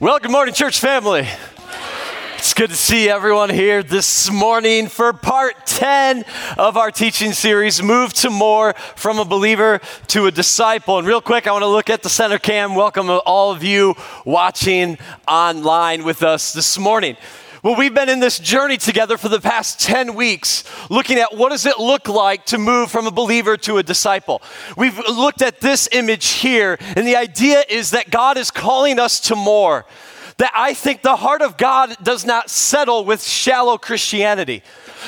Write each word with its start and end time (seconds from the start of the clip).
Well, 0.00 0.20
good 0.20 0.30
morning, 0.30 0.54
church 0.54 0.78
family. 0.78 1.26
It's 2.36 2.54
good 2.54 2.70
to 2.70 2.76
see 2.76 3.08
everyone 3.08 3.50
here 3.50 3.82
this 3.82 4.30
morning 4.30 4.86
for 4.86 5.12
part 5.12 5.66
10 5.66 6.24
of 6.56 6.76
our 6.76 6.92
teaching 6.92 7.32
series, 7.32 7.82
Move 7.82 8.12
to 8.12 8.30
More 8.30 8.74
from 8.94 9.18
a 9.18 9.24
Believer 9.24 9.80
to 10.06 10.26
a 10.26 10.30
Disciple. 10.30 10.98
And 10.98 11.06
real 11.08 11.20
quick, 11.20 11.48
I 11.48 11.50
want 11.50 11.64
to 11.64 11.68
look 11.68 11.90
at 11.90 12.04
the 12.04 12.08
center 12.08 12.38
cam. 12.38 12.76
Welcome 12.76 13.10
all 13.10 13.50
of 13.50 13.64
you 13.64 13.96
watching 14.24 14.98
online 15.26 16.04
with 16.04 16.22
us 16.22 16.52
this 16.52 16.78
morning. 16.78 17.16
Well, 17.60 17.74
we've 17.74 17.94
been 17.94 18.08
in 18.08 18.20
this 18.20 18.38
journey 18.38 18.76
together 18.76 19.18
for 19.18 19.28
the 19.28 19.40
past 19.40 19.80
10 19.80 20.14
weeks, 20.14 20.62
looking 20.88 21.18
at 21.18 21.36
what 21.36 21.50
does 21.50 21.66
it 21.66 21.78
look 21.78 22.06
like 22.06 22.46
to 22.46 22.58
move 22.58 22.88
from 22.88 23.08
a 23.08 23.10
believer 23.10 23.56
to 23.56 23.78
a 23.78 23.82
disciple. 23.82 24.42
We've 24.76 24.96
looked 25.08 25.42
at 25.42 25.60
this 25.60 25.88
image 25.90 26.28
here, 26.28 26.78
and 26.80 27.04
the 27.04 27.16
idea 27.16 27.64
is 27.68 27.90
that 27.90 28.10
God 28.10 28.36
is 28.36 28.52
calling 28.52 29.00
us 29.00 29.18
to 29.22 29.34
more. 29.34 29.86
That 30.38 30.52
I 30.56 30.74
think 30.74 31.02
the 31.02 31.16
heart 31.16 31.42
of 31.42 31.56
God 31.56 31.96
does 32.02 32.24
not 32.24 32.48
settle 32.50 33.04
with 33.04 33.22
shallow 33.22 33.76
Christianity. 33.78 34.62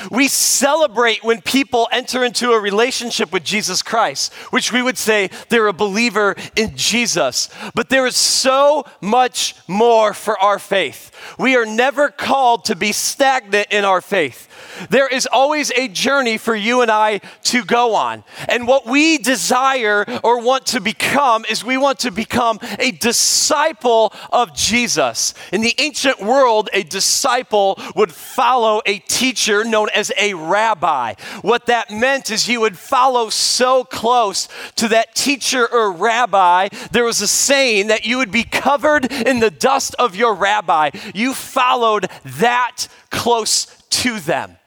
We 0.09 0.27
celebrate 0.27 1.23
when 1.23 1.41
people 1.41 1.87
enter 1.91 2.23
into 2.23 2.51
a 2.51 2.59
relationship 2.59 3.31
with 3.31 3.43
Jesus 3.43 3.81
Christ, 3.81 4.33
which 4.51 4.71
we 4.71 4.81
would 4.81 4.97
say 4.97 5.29
they're 5.49 5.67
a 5.67 5.73
believer 5.73 6.35
in 6.55 6.75
Jesus. 6.75 7.49
But 7.75 7.89
there 7.89 8.05
is 8.05 8.15
so 8.15 8.85
much 8.99 9.55
more 9.67 10.13
for 10.13 10.37
our 10.39 10.59
faith. 10.59 11.11
We 11.37 11.55
are 11.55 11.65
never 11.65 12.09
called 12.09 12.65
to 12.65 12.75
be 12.75 12.91
stagnant 12.91 13.67
in 13.71 13.85
our 13.85 14.01
faith. 14.01 14.47
There 14.89 15.07
is 15.07 15.27
always 15.31 15.71
a 15.71 15.87
journey 15.87 16.37
for 16.37 16.55
you 16.55 16.81
and 16.81 16.89
I 16.89 17.19
to 17.43 17.63
go 17.63 17.95
on. 17.95 18.23
And 18.47 18.67
what 18.67 18.85
we 18.85 19.17
desire 19.17 20.05
or 20.23 20.41
want 20.41 20.65
to 20.67 20.81
become 20.81 21.45
is 21.49 21.63
we 21.63 21.77
want 21.77 21.99
to 21.99 22.11
become 22.11 22.59
a 22.79 22.91
disciple 22.91 24.13
of 24.31 24.55
Jesus. 24.55 25.20
In 25.51 25.61
the 25.61 25.75
ancient 25.77 26.21
world, 26.21 26.69
a 26.73 26.83
disciple 26.83 27.79
would 27.95 28.11
follow 28.11 28.81
a 28.85 28.99
teacher 28.99 29.63
known 29.63 29.89
as 29.95 30.11
a 30.17 30.33
rabbi. 30.33 31.13
What 31.41 31.65
that 31.67 31.91
meant 31.91 32.31
is 32.31 32.47
you 32.47 32.61
would 32.61 32.77
follow 32.77 33.29
so 33.29 33.83
close 33.83 34.47
to 34.75 34.87
that 34.89 35.15
teacher 35.15 35.67
or 35.71 35.91
rabbi, 35.91 36.69
there 36.91 37.03
was 37.03 37.21
a 37.21 37.27
saying 37.27 37.87
that 37.87 38.05
you 38.05 38.17
would 38.17 38.31
be 38.31 38.43
covered 38.43 39.11
in 39.11 39.39
the 39.39 39.51
dust 39.51 39.95
of 39.99 40.15
your 40.15 40.33
rabbi. 40.33 40.89
You 41.13 41.33
followed 41.33 42.09
that 42.23 42.87
close 43.09 43.67
to 43.89 44.19
them. 44.19 44.57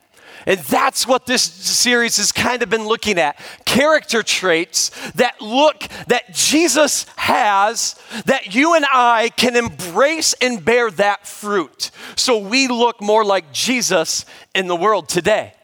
And 0.46 0.60
that's 0.60 1.06
what 1.06 1.26
this 1.26 1.42
series 1.42 2.16
has 2.18 2.32
kind 2.32 2.62
of 2.62 2.70
been 2.70 2.86
looking 2.86 3.18
at 3.18 3.38
character 3.64 4.22
traits 4.22 4.90
that 5.12 5.40
look 5.40 5.80
that 6.08 6.34
Jesus 6.34 7.06
has 7.16 7.96
that 8.26 8.54
you 8.54 8.74
and 8.74 8.84
I 8.92 9.30
can 9.36 9.56
embrace 9.56 10.34
and 10.40 10.64
bear 10.64 10.90
that 10.92 11.26
fruit. 11.26 11.90
So 12.16 12.38
we 12.38 12.68
look 12.68 13.00
more 13.00 13.24
like 13.24 13.52
Jesus 13.52 14.24
in 14.54 14.66
the 14.66 14.76
world 14.76 15.08
today. 15.08 15.54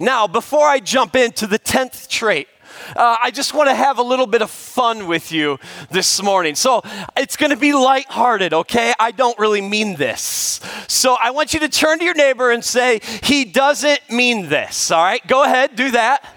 Now, 0.00 0.26
before 0.26 0.66
I 0.66 0.80
jump 0.80 1.14
into 1.14 1.46
the 1.46 1.58
10th 1.58 2.08
trait, 2.08 2.48
uh, 2.96 3.16
I 3.22 3.30
just 3.30 3.54
want 3.54 3.68
to 3.68 3.74
have 3.74 3.98
a 3.98 4.02
little 4.02 4.26
bit 4.26 4.42
of 4.42 4.50
fun 4.50 5.06
with 5.06 5.32
you 5.32 5.58
this 5.90 6.22
morning. 6.22 6.54
So 6.54 6.82
it's 7.16 7.36
going 7.36 7.50
to 7.50 7.56
be 7.56 7.72
lighthearted, 7.72 8.52
okay? 8.52 8.92
I 8.98 9.10
don't 9.10 9.38
really 9.38 9.60
mean 9.60 9.96
this. 9.96 10.60
So 10.88 11.16
I 11.20 11.30
want 11.30 11.54
you 11.54 11.60
to 11.60 11.68
turn 11.68 11.98
to 11.98 12.04
your 12.04 12.14
neighbor 12.14 12.50
and 12.50 12.64
say, 12.64 13.00
He 13.22 13.44
doesn't 13.44 14.00
mean 14.10 14.48
this, 14.48 14.90
all 14.90 15.02
right? 15.02 15.26
Go 15.26 15.44
ahead, 15.44 15.76
do 15.76 15.90
that. 15.92 16.34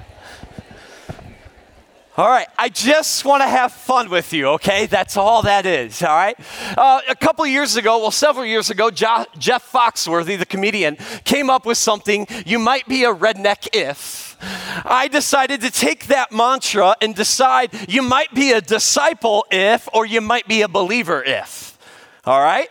All 2.18 2.28
right, 2.28 2.48
I 2.60 2.68
just 2.68 3.24
want 3.24 3.42
to 3.42 3.48
have 3.48 3.72
fun 3.72 4.10
with 4.10 4.34
you, 4.34 4.48
okay? 4.50 4.86
That's 4.86 5.16
all 5.16 5.44
that 5.44 5.66
is, 5.66 6.04
all 6.04 6.14
right? 6.14 6.38
Uh, 6.78 7.00
a 7.08 7.16
couple 7.16 7.46
years 7.48 7.78
ago, 7.78 8.00
well, 8.00 8.12
several 8.12 8.46
years 8.46 8.70
ago, 8.70 8.92
jo- 8.92 9.26
Jeff 9.38 9.72
Foxworthy, 9.72 10.38
the 10.38 10.46
comedian, 10.46 10.98
came 11.24 11.50
up 11.50 11.66
with 11.66 11.78
something 11.78 12.28
you 12.46 12.60
might 12.60 12.86
be 12.86 13.06
a 13.06 13.14
redneck 13.14 13.70
if. 13.72 14.31
I 14.42 15.08
decided 15.12 15.62
to 15.62 15.72
take 15.72 16.08
that 16.08 16.32
mantra 16.32 16.96
and 17.02 17.16
decide 17.16 17.72
you 17.90 18.02
might 18.02 18.34
be 18.34 18.52
a 18.52 18.62
disciple 18.62 19.46
if, 19.52 19.88
or 19.94 20.06
you 20.06 20.22
might 20.22 20.48
be 20.48 20.62
a 20.62 20.68
believer 20.68 21.24
if. 21.24 21.78
All 22.26 22.40
right? 22.40 22.70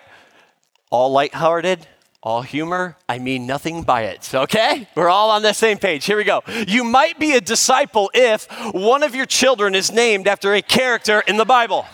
All 0.91 1.12
lighthearted, 1.12 1.87
all 2.22 2.43
humor, 2.43 2.97
I 3.09 3.19
mean 3.19 3.47
nothing 3.47 3.83
by 3.83 4.03
it, 4.03 4.34
okay? 4.34 4.89
We're 4.94 5.09
all 5.09 5.31
on 5.31 5.43
the 5.43 5.53
same 5.53 5.78
page. 5.78 6.05
Here 6.05 6.17
we 6.17 6.25
go. 6.25 6.43
You 6.67 6.84
might 6.84 7.19
be 7.19 7.33
a 7.33 7.41
disciple 7.41 8.11
if 8.12 8.47
one 8.75 9.03
of 9.03 9.15
your 9.15 9.27
children 9.27 9.75
is 9.75 9.91
named 9.91 10.27
after 10.27 10.55
a 10.55 10.62
character 10.62 11.21
in 11.21 11.37
the 11.37 11.44
Bible. 11.44 11.87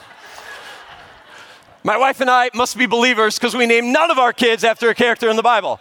My 1.84 1.97
wife 1.97 2.21
and 2.21 2.29
I 2.29 2.50
must 2.53 2.77
be 2.77 2.87
believers 2.87 3.39
because 3.39 3.55
we 3.55 3.67
name 3.67 3.93
none 3.93 4.11
of 4.11 4.19
our 4.19 4.33
kids 4.33 4.65
after 4.65 4.89
a 4.91 4.95
character 4.95 5.31
in 5.31 5.37
the 5.37 5.43
Bible 5.43 5.79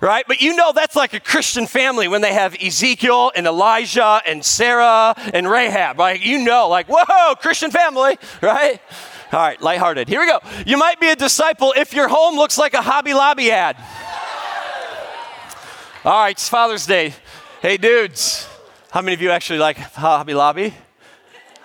right? 0.00 0.24
But 0.26 0.40
you 0.40 0.54
know 0.54 0.72
that's 0.72 0.96
like 0.96 1.14
a 1.14 1.20
Christian 1.20 1.66
family 1.66 2.08
when 2.08 2.20
they 2.20 2.32
have 2.32 2.54
Ezekiel 2.60 3.32
and 3.34 3.46
Elijah 3.46 4.20
and 4.26 4.44
Sarah 4.44 5.14
and 5.32 5.48
Rahab, 5.48 5.98
right? 5.98 6.20
You 6.20 6.44
know, 6.44 6.68
like, 6.68 6.86
whoa, 6.88 7.34
Christian 7.36 7.70
family, 7.70 8.18
right? 8.42 8.80
All 9.32 9.40
right, 9.40 9.60
lighthearted. 9.60 10.08
Here 10.08 10.20
we 10.20 10.26
go. 10.26 10.38
You 10.66 10.76
might 10.76 11.00
be 11.00 11.08
a 11.08 11.16
disciple 11.16 11.74
if 11.76 11.92
your 11.92 12.08
home 12.08 12.36
looks 12.36 12.58
like 12.58 12.74
a 12.74 12.82
Hobby 12.82 13.14
Lobby 13.14 13.50
ad. 13.50 13.76
All 16.04 16.22
right, 16.22 16.30
it's 16.30 16.48
Father's 16.48 16.86
Day. 16.86 17.14
Hey, 17.62 17.76
dudes, 17.78 18.46
how 18.90 19.00
many 19.00 19.14
of 19.14 19.22
you 19.22 19.30
actually 19.30 19.58
like 19.58 19.78
Hobby 19.78 20.34
Lobby? 20.34 20.74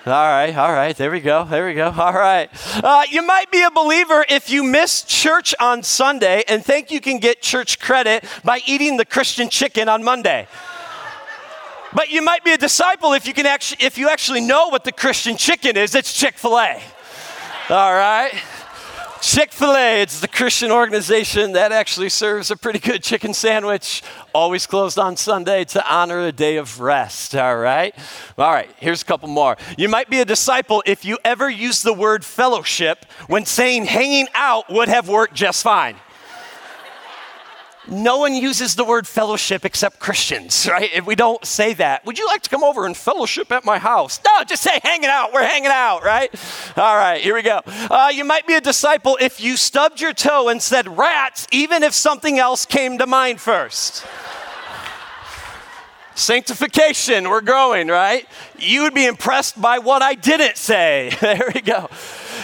All 0.05 0.13
right, 0.13 0.55
all 0.55 0.71
right, 0.71 0.95
there 0.95 1.11
we 1.11 1.19
go, 1.19 1.43
there 1.43 1.67
we 1.67 1.73
go. 1.73 1.91
All 1.97 2.13
right. 2.13 2.49
Uh, 2.81 3.03
you 3.09 3.21
might 3.21 3.51
be 3.51 3.61
a 3.61 3.69
believer 3.69 4.25
if 4.29 4.49
you 4.49 4.63
miss 4.63 5.03
church 5.03 5.53
on 5.59 5.83
Sunday 5.83 6.41
and 6.47 6.63
think 6.63 6.89
you 6.89 7.01
can 7.01 7.19
get 7.19 7.41
church 7.41 7.79
credit 7.79 8.23
by 8.45 8.61
eating 8.65 8.95
the 8.95 9.03
Christian 9.03 9.49
chicken 9.49 9.89
on 9.89 10.01
Monday. 10.01 10.47
But 11.93 12.09
you 12.11 12.21
might 12.21 12.45
be 12.45 12.53
a 12.53 12.57
disciple 12.57 13.11
if 13.11 13.27
you 13.27 13.33
can 13.33 13.45
actually 13.45 13.85
if 13.85 13.97
you 13.97 14.07
actually 14.07 14.39
know 14.39 14.69
what 14.69 14.85
the 14.85 14.93
Christian 14.93 15.35
chicken 15.35 15.75
is, 15.75 15.93
it's 15.93 16.13
Chick-fil-A. 16.13 16.81
All 17.69 17.93
right. 17.93 18.31
Chick 19.21 19.51
fil 19.51 19.75
A, 19.75 20.01
it's 20.01 20.21
the 20.21 20.29
Christian 20.29 20.71
organization 20.71 21.51
that 21.51 21.73
actually 21.73 22.07
serves 22.07 22.51
a 22.51 22.55
pretty 22.55 22.79
good 22.79 23.03
chicken 23.03 23.33
sandwich, 23.33 24.01
always 24.33 24.65
closed 24.65 24.97
on 24.97 25.17
Sunday 25.17 25.65
to 25.65 25.93
honor 25.93 26.21
a 26.21 26.31
day 26.31 26.55
of 26.55 26.79
rest. 26.79 27.35
All 27.35 27.57
right? 27.57 27.93
All 28.37 28.49
right, 28.49 28.69
here's 28.77 29.01
a 29.01 29.05
couple 29.05 29.27
more. 29.27 29.57
You 29.77 29.89
might 29.89 30.09
be 30.09 30.21
a 30.21 30.25
disciple 30.25 30.81
if 30.85 31.03
you 31.03 31.17
ever 31.25 31.49
use 31.49 31.81
the 31.81 31.91
word 31.91 32.23
fellowship 32.23 33.03
when 33.27 33.45
saying 33.45 33.85
hanging 33.85 34.27
out 34.33 34.69
would 34.69 34.87
have 34.87 35.09
worked 35.09 35.33
just 35.33 35.63
fine. 35.63 35.97
No 37.91 38.19
one 38.19 38.35
uses 38.35 38.75
the 38.75 38.83
word 38.83 39.07
fellowship 39.07 39.65
except 39.65 39.99
Christians, 39.99 40.67
right? 40.71 40.89
If 40.93 41.05
we 41.05 41.15
don't 41.15 41.43
say 41.43 41.73
that, 41.75 42.05
would 42.05 42.19
you 42.19 42.27
like 42.27 42.41
to 42.43 42.49
come 42.49 42.63
over 42.63 42.85
and 42.85 42.95
fellowship 42.95 43.51
at 43.51 43.65
my 43.65 43.79
house? 43.79 44.19
No, 44.23 44.43
just 44.43 44.61
say 44.61 44.79
hanging 44.83 45.09
out. 45.09 45.33
We're 45.33 45.43
hanging 45.43 45.71
out, 45.71 46.03
right? 46.03 46.33
All 46.77 46.95
right, 46.95 47.21
here 47.21 47.33
we 47.33 47.41
go. 47.41 47.61
Uh, 47.65 48.11
you 48.13 48.23
might 48.23 48.45
be 48.45 48.53
a 48.53 48.61
disciple 48.61 49.17
if 49.19 49.41
you 49.41 49.57
stubbed 49.57 50.01
your 50.01 50.13
toe 50.13 50.49
and 50.49 50.61
said 50.61 50.97
rats, 50.97 51.47
even 51.51 51.83
if 51.83 51.93
something 51.93 52.37
else 52.37 52.65
came 52.65 52.97
to 52.99 53.07
mind 53.07 53.41
first. 53.41 54.05
Sanctification, 56.15 57.29
we're 57.29 57.41
growing, 57.41 57.87
right? 57.87 58.27
You 58.57 58.83
would 58.83 58.93
be 58.93 59.05
impressed 59.05 59.59
by 59.59 59.79
what 59.79 60.01
I 60.01 60.15
didn't 60.15 60.57
say. 60.57 61.11
There 61.21 61.51
we 61.53 61.61
go. 61.61 61.89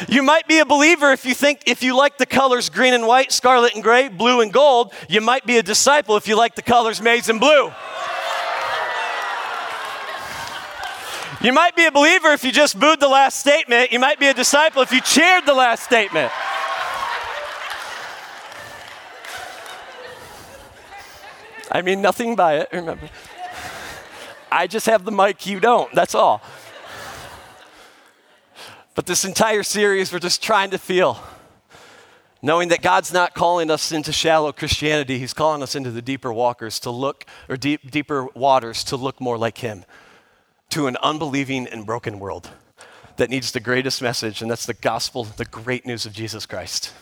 You 0.08 0.24
might 0.24 0.48
be 0.48 0.60
a 0.60 0.66
believer 0.66 1.12
if 1.12 1.26
you 1.26 1.34
think 1.34 1.62
if 1.66 1.84
you 1.84 1.96
like 1.96 2.18
the 2.18 2.26
colors 2.26 2.70
green 2.70 2.94
and 2.94 3.08
white, 3.08 3.32
scarlet 3.32 3.74
and 3.76 3.84
gray, 3.84 4.08
blue 4.08 4.42
and 4.42 4.52
gold. 4.52 4.94
You 5.08 5.22
might 5.22 5.46
be 5.46 5.58
a 5.58 5.64
disciple 5.64 6.18
if 6.18 6.28
you 6.28 6.36
like 6.36 6.56
the 6.56 6.62
colors 6.62 7.02
maize 7.02 7.30
and 7.30 7.40
blue. 7.40 7.72
You 11.42 11.54
might 11.54 11.76
be 11.76 11.86
a 11.86 11.92
believer 11.92 12.30
if 12.30 12.44
you 12.44 12.52
just 12.52 12.80
booed 12.80 13.00
the 13.00 13.08
last 13.08 13.40
statement. 13.40 13.92
You 13.92 14.00
might 14.00 14.20
be 14.20 14.28
a 14.28 14.34
disciple 14.34 14.82
if 14.82 14.92
you 14.92 15.02
cheered 15.02 15.46
the 15.46 15.54
last 15.54 15.84
statement. 15.84 16.32
I 21.72 21.82
mean 21.82 22.02
nothing 22.02 22.36
by 22.36 22.58
it, 22.59 22.70
remember. 22.72 23.09
I 24.52 24.68
just 24.68 24.86
have 24.86 25.03
the 25.03 25.12
mic, 25.12 25.46
you 25.46 25.59
don't. 25.59 25.94
That's 25.94 26.16
all. 26.16 26.41
But 28.96 29.08
this 29.08 29.26
entire 29.26 29.64
series, 29.64 30.14
we're 30.14 30.20
just 30.20 30.42
trying 30.42 30.70
to 30.70 30.78
feel, 30.78 31.20
knowing 32.42 32.70
that 32.70 32.82
God's 32.82 33.12
not 33.12 33.34
calling 33.34 33.70
us 33.70 33.92
into 33.92 34.14
shallow 34.14 34.53
Christianity. 34.53 35.20
He's 35.20 35.34
calling 35.34 35.62
us 35.62 35.76
into 35.76 35.92
the 35.92 36.02
deeper 36.02 36.32
walkers 36.32 36.80
to 36.80 36.92
look, 36.92 37.26
or 37.50 37.58
deep, 37.58 37.92
deeper 37.92 38.28
waters 38.34 38.86
to 38.86 38.96
look 38.96 39.20
more 39.20 39.38
like 39.38 39.58
Him, 39.58 39.84
to 40.70 40.88
an 40.88 40.96
unbelieving 41.03 41.68
and 41.68 41.86
broken 41.86 42.20
world 42.20 42.52
that 43.18 43.30
needs 43.30 43.52
the 43.52 43.59
greatest 43.59 44.02
message, 44.02 44.42
and 44.42 44.50
that's 44.50 44.66
the 44.66 44.74
gospel, 44.74 45.26
the 45.26 45.44
great 45.44 45.86
news 45.86 46.06
of 46.06 46.14
Jesus 46.14 46.46
Christ. 46.46 46.94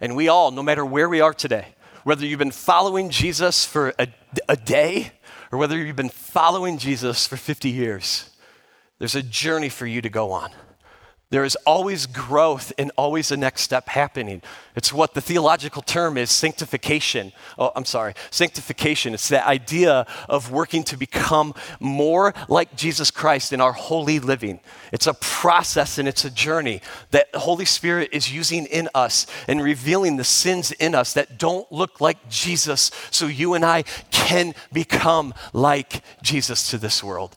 And 0.00 0.14
we 0.14 0.28
all, 0.28 0.52
no 0.52 0.62
matter 0.62 0.86
where 0.86 1.08
we 1.08 1.20
are 1.20 1.34
today, 1.34 1.74
whether 2.04 2.24
you've 2.24 2.38
been 2.38 2.52
following 2.52 3.10
Jesus 3.10 3.64
for 3.64 3.92
a, 3.98 4.06
a 4.48 4.56
day 4.56 5.10
or 5.50 5.58
whether 5.58 5.76
you've 5.76 5.96
been 5.96 6.10
following 6.10 6.78
Jesus 6.78 7.26
for 7.26 7.36
50 7.36 7.68
years, 7.68 8.30
there's 9.00 9.16
a 9.16 9.22
journey 9.22 9.68
for 9.68 9.86
you 9.86 10.00
to 10.00 10.08
go 10.08 10.30
on 10.30 10.52
There 11.30 11.44
is 11.44 11.56
always 11.66 12.06
growth 12.06 12.72
and 12.78 12.90
always 12.96 13.30
a 13.30 13.36
next 13.36 13.60
step 13.60 13.90
happening. 13.90 14.40
It's 14.74 14.94
what 14.94 15.12
the 15.12 15.20
theological 15.20 15.82
term 15.82 16.16
is 16.16 16.30
sanctification. 16.30 17.32
Oh, 17.58 17.70
I'm 17.76 17.84
sorry, 17.84 18.14
sanctification. 18.30 19.12
It's 19.12 19.28
that 19.28 19.46
idea 19.46 20.06
of 20.26 20.50
working 20.50 20.84
to 20.84 20.96
become 20.96 21.52
more 21.80 22.32
like 22.48 22.74
Jesus 22.76 23.10
Christ 23.10 23.52
in 23.52 23.60
our 23.60 23.74
holy 23.74 24.20
living. 24.20 24.60
It's 24.90 25.06
a 25.06 25.12
process 25.12 25.98
and 25.98 26.08
it's 26.08 26.24
a 26.24 26.30
journey 26.30 26.80
that 27.10 27.30
the 27.32 27.40
Holy 27.40 27.66
Spirit 27.66 28.08
is 28.10 28.32
using 28.32 28.64
in 28.64 28.88
us 28.94 29.26
and 29.46 29.62
revealing 29.62 30.16
the 30.16 30.24
sins 30.24 30.72
in 30.72 30.94
us 30.94 31.12
that 31.12 31.38
don't 31.38 31.70
look 31.70 32.00
like 32.00 32.30
Jesus 32.30 32.90
so 33.10 33.26
you 33.26 33.52
and 33.52 33.66
I 33.66 33.82
can 34.10 34.54
become 34.72 35.34
like 35.52 36.00
Jesus 36.22 36.70
to 36.70 36.78
this 36.78 37.04
world. 37.04 37.36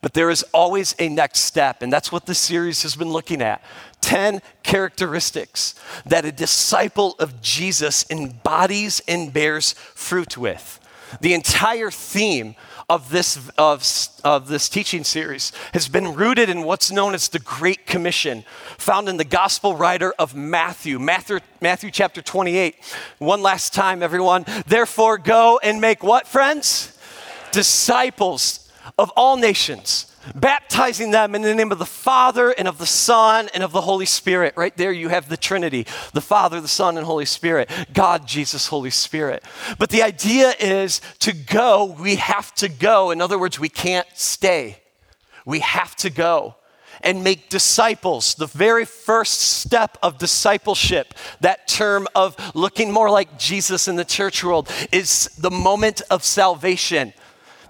But 0.00 0.14
there 0.14 0.30
is 0.30 0.44
always 0.54 0.94
a 0.98 1.08
next 1.08 1.40
step, 1.40 1.82
and 1.82 1.92
that's 1.92 2.12
what 2.12 2.26
this 2.26 2.38
series 2.38 2.82
has 2.82 2.96
been 2.96 3.10
looking 3.10 3.42
at 3.42 3.62
10 4.00 4.40
characteristics 4.62 5.74
that 6.06 6.24
a 6.24 6.32
disciple 6.32 7.16
of 7.18 7.40
Jesus 7.42 8.04
embodies 8.10 9.02
and 9.06 9.32
bears 9.32 9.72
fruit 9.94 10.36
with. 10.36 10.78
The 11.20 11.34
entire 11.34 11.90
theme 11.90 12.54
of 12.88 13.10
this, 13.10 13.50
of, 13.56 13.84
of 14.24 14.48
this 14.48 14.68
teaching 14.68 15.04
series 15.04 15.52
has 15.72 15.88
been 15.88 16.14
rooted 16.14 16.48
in 16.48 16.64
what's 16.64 16.90
known 16.90 17.14
as 17.14 17.28
the 17.28 17.38
Great 17.38 17.86
Commission, 17.86 18.44
found 18.78 19.08
in 19.08 19.16
the 19.16 19.24
gospel 19.24 19.76
writer 19.76 20.12
of 20.18 20.34
Matthew, 20.34 20.98
Matthew, 20.98 21.38
Matthew 21.60 21.90
chapter 21.90 22.20
28. 22.20 22.76
One 23.18 23.42
last 23.42 23.72
time, 23.72 24.02
everyone. 24.02 24.44
Therefore, 24.66 25.18
go 25.18 25.60
and 25.62 25.80
make 25.80 26.02
what, 26.02 26.26
friends? 26.26 26.96
Disciples 27.52 28.59
of 28.98 29.10
all 29.16 29.36
nations, 29.36 30.06
baptizing 30.34 31.10
them 31.10 31.34
in 31.34 31.42
the 31.42 31.54
name 31.54 31.72
of 31.72 31.78
the 31.78 31.86
Father 31.86 32.50
and 32.50 32.68
of 32.68 32.78
the 32.78 32.86
Son 32.86 33.48
and 33.54 33.62
of 33.62 33.72
the 33.72 33.80
Holy 33.80 34.06
Spirit. 34.06 34.54
Right 34.56 34.76
there, 34.76 34.92
you 34.92 35.08
have 35.08 35.28
the 35.28 35.36
Trinity 35.36 35.86
the 36.12 36.20
Father, 36.20 36.60
the 36.60 36.68
Son, 36.68 36.96
and 36.96 37.06
Holy 37.06 37.24
Spirit. 37.24 37.70
God, 37.92 38.26
Jesus, 38.26 38.66
Holy 38.66 38.90
Spirit. 38.90 39.44
But 39.78 39.90
the 39.90 40.02
idea 40.02 40.54
is 40.58 41.00
to 41.20 41.32
go, 41.32 41.96
we 41.98 42.16
have 42.16 42.54
to 42.56 42.68
go. 42.68 43.10
In 43.10 43.20
other 43.20 43.38
words, 43.38 43.58
we 43.58 43.68
can't 43.68 44.08
stay. 44.14 44.78
We 45.44 45.60
have 45.60 45.96
to 45.96 46.10
go 46.10 46.56
and 47.02 47.24
make 47.24 47.48
disciples. 47.48 48.34
The 48.34 48.46
very 48.46 48.84
first 48.84 49.40
step 49.40 49.96
of 50.02 50.18
discipleship, 50.18 51.14
that 51.40 51.66
term 51.66 52.06
of 52.14 52.36
looking 52.54 52.92
more 52.92 53.10
like 53.10 53.38
Jesus 53.38 53.88
in 53.88 53.96
the 53.96 54.04
church 54.04 54.44
world, 54.44 54.70
is 54.92 55.26
the 55.38 55.50
moment 55.50 56.02
of 56.10 56.22
salvation. 56.24 57.12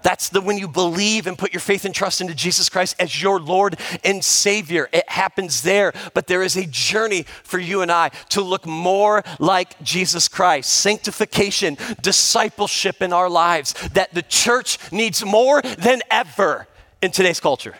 That's 0.03 0.29
the 0.29 0.41
when 0.41 0.57
you 0.57 0.67
believe 0.67 1.27
and 1.27 1.37
put 1.37 1.53
your 1.53 1.59
faith 1.59 1.85
and 1.85 1.93
trust 1.93 2.21
into 2.21 2.33
Jesus 2.33 2.69
Christ 2.69 2.95
as 2.99 3.21
your 3.21 3.39
Lord 3.39 3.77
and 4.03 4.23
Savior. 4.23 4.89
It 4.91 5.09
happens 5.09 5.61
there, 5.61 5.93
but 6.13 6.27
there 6.27 6.43
is 6.43 6.57
a 6.57 6.65
journey 6.65 7.23
for 7.43 7.59
you 7.59 7.81
and 7.81 7.91
I 7.91 8.09
to 8.29 8.41
look 8.41 8.65
more 8.65 9.23
like 9.39 9.81
Jesus 9.81 10.27
Christ. 10.27 10.71
Sanctification, 10.71 11.77
discipleship 12.01 13.01
in 13.01 13.13
our 13.13 13.29
lives 13.29 13.73
that 13.93 14.13
the 14.13 14.23
church 14.23 14.77
needs 14.91 15.23
more 15.25 15.61
than 15.61 16.01
ever 16.09 16.67
in 17.01 17.11
today's 17.11 17.39
culture. 17.39 17.75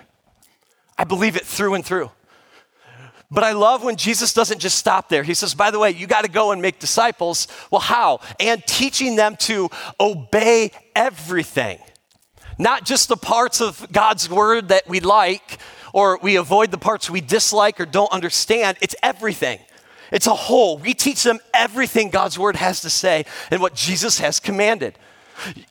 I 0.98 1.04
believe 1.04 1.36
it 1.36 1.46
through 1.46 1.76
and 1.76 1.86
through. 1.86 2.12
But 3.34 3.46
I 3.46 3.54
love 3.54 3.82
when 3.82 3.96
Jesus 3.96 4.34
doesn't 4.34 4.60
just 4.60 4.78
stop 4.78 5.08
there. 5.08 5.24
He 5.24 5.34
says, 5.34 5.56
by 5.56 5.72
the 5.72 5.80
way, 5.80 5.92
you 5.92 6.06
got 6.06 6.26
to 6.26 6.30
go 6.30 6.52
and 6.52 6.62
make 6.62 6.80
disciples. 6.80 7.48
Well, 7.72 7.80
how? 7.80 8.20
And 8.42 8.62
teaching 8.68 9.16
them 9.16 9.38
to 9.38 9.70
obey 10.02 10.72
everything 10.94 11.80
not 12.62 12.86
just 12.86 13.10
the 13.10 13.18
parts 13.18 13.60
of 13.60 13.88
God's 13.92 14.30
word 14.30 14.70
that 14.70 14.88
we 14.88 15.00
like 15.00 15.58
or 15.94 16.20
we 16.22 16.36
avoid 16.36 16.72
the 16.72 16.78
parts 16.78 17.10
we 17.10 17.20
dislike 17.20 17.80
or 17.80 17.86
don't 17.86 18.12
understand. 18.12 18.78
It's 18.82 18.96
everything. 19.02 19.60
It's 20.12 20.28
a 20.28 20.36
whole. 20.36 20.78
We 20.78 20.94
teach 20.94 21.24
them 21.24 21.40
everything 21.54 22.10
God's 22.10 22.38
word 22.38 22.56
has 22.56 22.82
to 22.82 22.90
say 22.90 23.26
and 23.50 23.62
what 23.62 23.74
Jesus 23.74 24.20
has 24.20 24.40
commanded. 24.40 24.98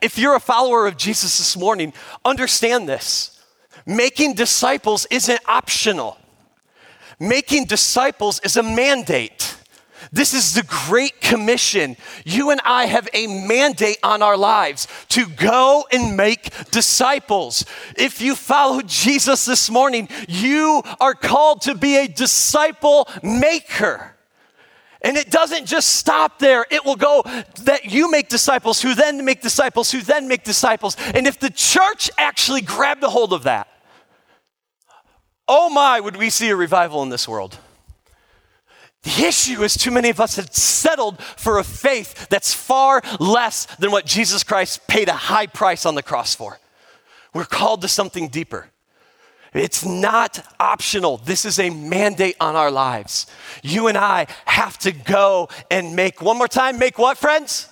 If 0.01 0.19
you're 0.19 0.35
a 0.35 0.41
follower 0.41 0.87
of 0.87 0.97
Jesus 0.97 1.39
this 1.39 1.57
morning, 1.57 1.93
understand 2.25 2.89
this. 2.89 3.41
Making 3.87 4.35
disciples 4.35 5.07
isn't 5.11 5.41
optional. 5.47 6.19
Making 7.21 7.67
disciples 7.67 8.41
is 8.41 8.57
a 8.57 8.63
mandate. 8.63 9.50
This 10.13 10.35
is 10.35 10.55
the 10.55 10.65
Great 10.65 11.21
Commission. 11.21 11.97
You 12.25 12.51
and 12.51 12.61
I 12.65 12.87
have 12.87 13.09
a 13.15 13.29
mandate 13.47 13.99
on 14.03 14.23
our 14.23 14.37
lives 14.37 14.89
to 15.11 15.27
go 15.27 15.87
and 15.93 16.17
make 16.17 16.51
disciples. 16.71 17.65
If 17.97 18.21
you 18.21 18.35
follow 18.35 18.83
Jesus 18.83 19.45
this 19.45 19.71
morning, 19.71 20.09
you 20.27 20.83
are 20.99 21.15
called 21.15 21.63
to 21.63 21.77
be 21.77 21.97
a 21.97 22.09
disciple 22.09 23.09
maker. 23.23 24.17
And 25.03 25.17
it 25.17 25.31
doesn't 25.31 25.67
just 25.67 25.97
stop 25.97 26.41
there. 26.41 26.67
It 26.71 26.85
will 26.85 26.97
go 26.97 27.23
that 27.63 27.85
you 27.85 28.11
make 28.11 28.29
disciples, 28.29 28.83
who 28.83 28.95
then 28.95 29.25
make 29.25 29.41
disciples, 29.41 29.93
who 29.93 30.01
then 30.01 30.27
make 30.27 30.43
disciples. 30.43 30.97
And 31.15 31.27
if 31.27 31.39
the 31.39 31.51
church 31.51 32.11
actually 32.19 32.63
grabbed 32.63 33.05
a 33.05 33.09
hold 33.09 33.33
of 33.33 33.45
that, 33.45 33.69
oh 35.47 35.71
my, 35.71 36.01
would 36.01 36.17
we 36.17 36.31
see 36.31 36.51
a 36.51 36.57
revival 36.57 37.03
in 37.05 37.11
this 37.11 37.29
world? 37.29 37.59
The 39.03 39.25
issue 39.27 39.63
is 39.63 39.77
too 39.77 39.91
many 39.91 40.11
of 40.11 40.21
us 40.21 40.37
have 40.37 40.53
settled 40.55 41.23
for 41.23 41.59
a 41.59 41.65
faith 41.65 42.29
that's 42.29 42.53
far 42.53 43.03
less 43.19 43.65
than 43.77 43.91
what 43.91 44.05
Jesus 44.05 44.45
Christ 44.45 44.87
paid 44.87 45.09
a 45.09 45.15
high 45.15 45.47
price 45.47 45.87
on 45.87 45.95
the 45.95 46.03
cross 46.03 46.35
for. 46.35 46.59
We're 47.33 47.47
called 47.47 47.81
to 47.83 47.89
something 47.89 48.29
deeper. 48.29 48.69
It's 49.55 49.85
not 49.85 50.47
optional. 50.61 51.17
This 51.17 51.45
is 51.45 51.59
a 51.59 51.71
mandate 51.71 52.37
on 52.41 52.57
our 52.57 52.71
lives. 52.71 53.27
You 53.63 53.89
and 53.89 53.99
I 53.99 54.27
have 54.45 54.79
to 54.79 54.93
go 54.93 55.49
and 55.71 55.97
make, 55.97 56.23
one 56.23 56.39
more 56.39 56.49
time, 56.49 56.79
make 56.79 56.99
what, 56.99 57.19
friends? 57.19 57.69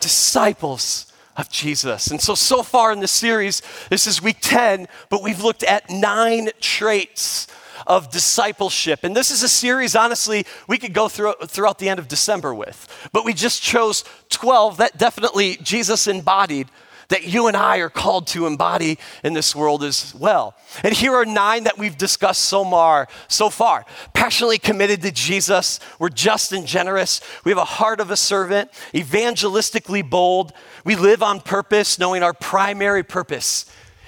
Disciples 0.00 1.12
of 1.36 1.50
Jesus. 1.50 2.08
And 2.08 2.20
so, 2.20 2.34
so 2.34 2.62
far 2.62 2.92
in 2.92 3.00
this 3.00 3.12
series, 3.12 3.62
this 3.90 4.06
is 4.06 4.22
week 4.22 4.38
10, 4.40 4.88
but 5.08 5.22
we've 5.22 5.42
looked 5.42 5.62
at 5.62 5.88
nine 5.90 6.50
traits 6.60 7.46
of 7.86 8.10
discipleship. 8.10 9.00
And 9.04 9.16
this 9.16 9.30
is 9.30 9.42
a 9.42 9.48
series, 9.48 9.94
honestly, 9.96 10.46
we 10.68 10.78
could 10.78 10.92
go 10.92 11.08
through, 11.08 11.34
throughout 11.46 11.78
the 11.78 11.88
end 11.88 11.98
of 12.00 12.08
December 12.08 12.54
with. 12.54 13.08
But 13.12 13.24
we 13.24 13.32
just 13.32 13.62
chose 13.62 14.04
12 14.30 14.78
that 14.78 14.98
definitely 14.98 15.56
Jesus 15.62 16.06
embodied 16.06 16.68
that 17.08 17.24
you 17.26 17.46
and 17.46 17.56
I 17.56 17.78
are 17.78 17.90
called 17.90 18.26
to 18.28 18.46
embody 18.46 18.98
in 19.22 19.34
this 19.34 19.54
world 19.54 19.84
as 19.84 20.14
well. 20.14 20.54
And 20.82 20.94
here 20.94 21.14
are 21.14 21.24
nine 21.24 21.64
that 21.64 21.78
we've 21.78 21.96
discussed 21.96 22.42
so 22.42 22.64
far. 22.64 23.08
So 23.28 23.50
far, 23.50 23.84
passionately 24.12 24.58
committed 24.58 25.02
to 25.02 25.12
Jesus. 25.12 25.80
We're 25.98 26.08
just 26.08 26.52
and 26.52 26.66
generous. 26.66 27.20
We 27.44 27.50
have 27.50 27.58
a 27.58 27.64
heart 27.64 28.00
of 28.00 28.10
a 28.10 28.16
servant. 28.16 28.70
Evangelistically 28.92 30.08
bold. 30.08 30.52
We 30.84 30.96
live 30.96 31.22
on 31.22 31.40
purpose, 31.40 31.98
knowing 31.98 32.22
our 32.22 32.34
primary 32.34 33.02
purpose 33.02 33.66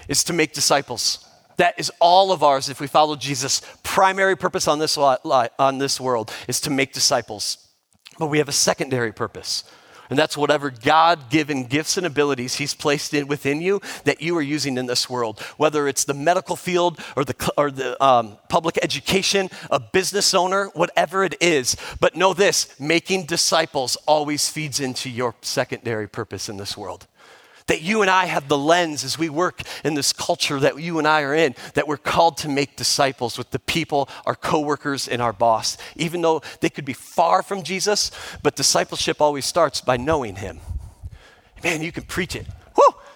is 0.09 0.25
to 0.25 0.33
make 0.33 0.53
disciples. 0.53 1.26
That 1.57 1.79
is 1.79 1.91
all 2.01 2.33
of 2.33 2.43
ours 2.43 2.69
if 2.69 2.81
we 2.81 2.87
follow 2.87 3.17
Jesus. 3.17 3.63
Primary 3.83 4.37
purpose 4.37 4.69
on 4.69 4.79
this, 4.79 4.97
on 4.99 5.79
this 5.79 6.01
world 6.01 6.33
is 6.49 6.61
to 6.63 6.71
make 6.71 6.93
disciples. 6.93 7.59
But 8.19 8.27
we 8.27 8.39
have 8.39 8.49
a 8.49 8.53
secondary 8.53 9.13
purpose. 9.13 9.65
And 10.09 10.19
that's 10.19 10.37
whatever 10.37 10.71
God 10.71 11.31
given 11.31 11.65
gifts 11.65 11.97
and 11.97 12.07
abilities 12.07 12.55
He's 12.55 12.75
placed 12.75 13.13
in 13.13 13.27
within 13.27 13.61
you 13.61 13.81
that 14.05 14.23
you 14.23 14.37
are 14.37 14.43
using 14.43 14.79
in 14.79 14.87
this 14.87 15.11
world, 15.11 15.41
whether 15.57 15.89
it's 15.89 16.05
the 16.05 16.15
medical 16.15 16.57
field 16.57 17.01
or 17.17 17.25
the, 17.25 17.53
or 17.57 17.71
the 17.71 18.03
um, 18.03 18.39
public 18.49 18.79
education, 18.83 19.49
a 19.71 19.81
business 19.81 20.33
owner, 20.35 20.67
whatever 20.75 21.25
it 21.25 21.35
is. 21.41 21.77
But 22.01 22.15
know 22.15 22.35
this 22.35 22.79
making 22.79 23.27
disciples 23.27 23.97
always 24.07 24.49
feeds 24.49 24.81
into 24.81 25.11
your 25.11 25.35
secondary 25.43 26.09
purpose 26.09 26.49
in 26.49 26.57
this 26.57 26.77
world. 26.77 27.07
That 27.67 27.83
you 27.83 28.03
and 28.03 28.11
I 28.11 28.27
have 28.27 28.49
the 28.49 28.59
lens 28.59 29.03
as 29.03 29.19
we 29.19 29.29
work 29.29 29.63
in 29.85 29.95
this 29.95 30.13
culture 30.13 30.61
that 30.61 30.81
you 30.81 30.99
and 30.99 31.07
I 31.07 31.23
are 31.23 31.35
in, 31.35 31.55
that 31.75 31.89
we're 31.89 31.97
called 31.97 32.37
to 32.39 32.49
make 32.49 32.77
disciples 32.77 33.37
with 33.37 33.51
the 33.51 33.59
people, 33.59 34.09
our 34.25 34.37
coworkers, 34.37 35.09
and 35.09 35.21
our 35.21 35.33
boss, 35.33 35.77
even 35.97 36.23
though 36.23 36.43
they 36.61 36.71
could 36.71 36.85
be 36.85 36.93
far 36.93 37.43
from 37.43 37.63
Jesus, 37.63 38.11
but 38.43 38.55
discipleship 38.55 39.21
always 39.21 39.45
starts 39.45 39.81
by 39.81 39.97
knowing 39.97 40.37
him. 40.37 40.61
Man, 41.65 41.83
you 41.83 41.91
can 41.91 42.05
preach 42.05 42.37
it 42.37 42.47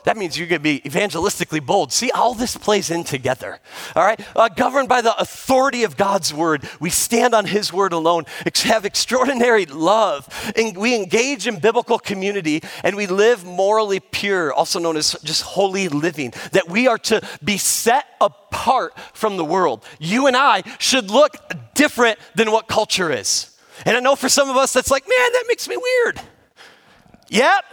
that 0.05 0.17
means 0.17 0.39
you're 0.39 0.49
going 0.49 0.61
to 0.61 0.63
be 0.63 0.81
evangelistically 0.81 1.65
bold. 1.65 1.93
See, 1.93 2.11
all 2.11 2.35
this 2.35 2.57
plays 2.57 2.91
in 2.91 3.05
together. 3.05 3.61
All 3.95 4.05
right? 4.05 4.21
Uh, 4.35 4.49
governed 4.49 4.89
by 4.89 5.01
the 5.03 5.17
authority 5.21 5.85
of 5.85 5.97
God's 5.97 6.33
word, 6.33 6.69
we 6.81 6.91
stand 6.91 7.35
on 7.35 7.47
his 7.47 7.73
word 7.73 7.93
alone, 7.93 8.25
have 8.65 8.85
extraordinary 8.85 9.67
love, 9.67 10.53
and 10.57 10.77
we 10.77 10.95
engage 10.95 11.47
in 11.47 11.59
biblical 11.59 11.99
community, 11.99 12.63
and 12.85 12.97
we 12.97 13.07
live 13.07 13.45
morally 13.45 14.01
pure, 14.01 14.53
also 14.53 14.79
known 14.79 14.97
as 14.97 15.17
just 15.25 15.43
holy 15.43 15.89
living, 15.89 16.33
that 16.53 16.69
we 16.69 16.87
are 16.87 16.99
to 16.99 17.21
be 17.43 17.57
set 17.57 18.07
apart 18.21 18.99
from 19.13 19.37
the 19.37 19.45
world. 19.45 19.85
You 19.99 20.27
and 20.27 20.37
I 20.37 20.63
should 20.79 21.11
look 21.11 21.37
different 21.75 22.19
than 22.35 22.51
what 22.51 22.69
culture 22.69 23.11
is. 23.11 23.57
And 23.87 23.97
I 23.97 24.01
know 24.01 24.17
for 24.17 24.29
some 24.29 24.51
of 24.51 24.57
us, 24.57 24.73
that's 24.73 24.91
like, 24.91 25.09
man, 25.09 25.33
that 25.33 25.45
makes 25.49 25.69
me 25.69 25.77
weird. 25.77 26.21
Yep 27.29 27.65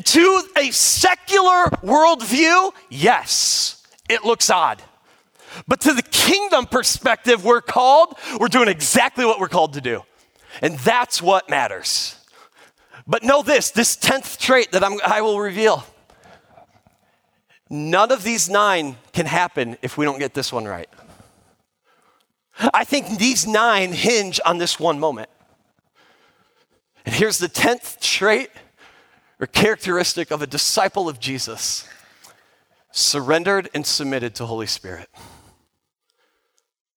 to 0.00 0.42
a 0.56 0.70
secular 0.70 1.64
worldview, 1.82 2.72
yes, 2.88 3.86
it 4.08 4.24
looks 4.24 4.50
odd. 4.50 4.82
But 5.68 5.82
to 5.82 5.92
the 5.92 6.02
kingdom 6.02 6.66
perspective, 6.66 7.44
we're 7.44 7.60
called, 7.60 8.16
we're 8.40 8.48
doing 8.48 8.68
exactly 8.68 9.24
what 9.24 9.38
we're 9.38 9.48
called 9.48 9.74
to 9.74 9.80
do. 9.80 10.02
And 10.62 10.78
that's 10.78 11.20
what 11.20 11.48
matters. 11.50 12.16
But 13.06 13.22
know 13.22 13.42
this 13.42 13.70
this 13.70 13.96
10th 13.96 14.38
trait 14.38 14.72
that 14.72 14.84
I'm, 14.84 14.98
I 15.04 15.20
will 15.20 15.40
reveal. 15.40 15.84
None 17.68 18.12
of 18.12 18.22
these 18.22 18.48
nine 18.48 18.96
can 19.12 19.26
happen 19.26 19.76
if 19.82 19.96
we 19.96 20.04
don't 20.04 20.18
get 20.18 20.34
this 20.34 20.52
one 20.52 20.66
right. 20.66 20.88
I 22.72 22.84
think 22.84 23.18
these 23.18 23.46
nine 23.46 23.92
hinge 23.92 24.40
on 24.44 24.58
this 24.58 24.78
one 24.78 24.98
moment. 25.00 25.30
And 27.04 27.14
here's 27.14 27.38
the 27.38 27.48
10th 27.48 27.98
trait 28.00 28.50
or 29.42 29.46
characteristic 29.46 30.30
of 30.30 30.40
a 30.40 30.46
disciple 30.46 31.08
of 31.08 31.18
Jesus 31.18 31.88
surrendered 32.92 33.68
and 33.74 33.84
submitted 33.84 34.36
to 34.36 34.46
Holy 34.46 34.68
Spirit. 34.68 35.08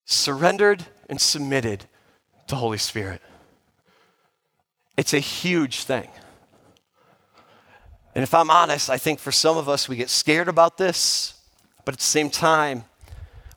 Surrendered 0.05 0.85
and 1.09 1.19
submitted 1.19 1.85
to 2.45 2.55
Holy 2.55 2.77
Spirit. 2.77 3.19
It's 4.95 5.11
a 5.11 5.19
huge 5.19 5.85
thing. 5.85 6.07
And 8.13 8.21
if 8.21 8.35
I'm 8.35 8.51
honest, 8.51 8.91
I 8.91 8.99
think 8.99 9.19
for 9.19 9.31
some 9.31 9.57
of 9.57 9.67
us, 9.67 9.89
we 9.89 9.95
get 9.95 10.11
scared 10.11 10.47
about 10.47 10.77
this, 10.77 11.33
but 11.83 11.95
at 11.95 11.97
the 11.97 12.05
same 12.05 12.29
time, 12.29 12.83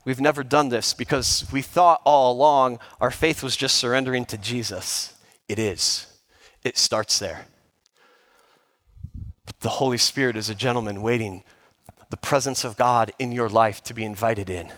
we've 0.07 0.19
never 0.19 0.43
done 0.43 0.71
this 0.71 0.95
because 0.95 1.47
we 1.53 1.61
thought 1.61 2.01
all 2.07 2.33
along 2.33 2.79
our 3.03 3.11
faith 3.11 3.43
was 3.43 3.55
just 3.55 3.75
surrendering 3.75 4.25
to 4.25 4.39
Jesus. 4.39 5.13
It 5.47 5.59
is, 5.59 6.07
it 6.65 6.79
starts 6.79 7.19
there. 7.19 7.49
The 9.61 9.69
Holy 9.69 9.99
Spirit 9.99 10.37
is 10.37 10.49
a 10.49 10.55
gentleman 10.55 11.03
waiting 11.03 11.43
the 12.11 12.17
presence 12.17 12.65
of 12.65 12.77
God 12.77 13.13
in 13.19 13.33
your 13.33 13.49
life 13.49 13.83
to 13.85 13.95
be 13.95 14.05
invited 14.05 14.49
in. 14.49 14.73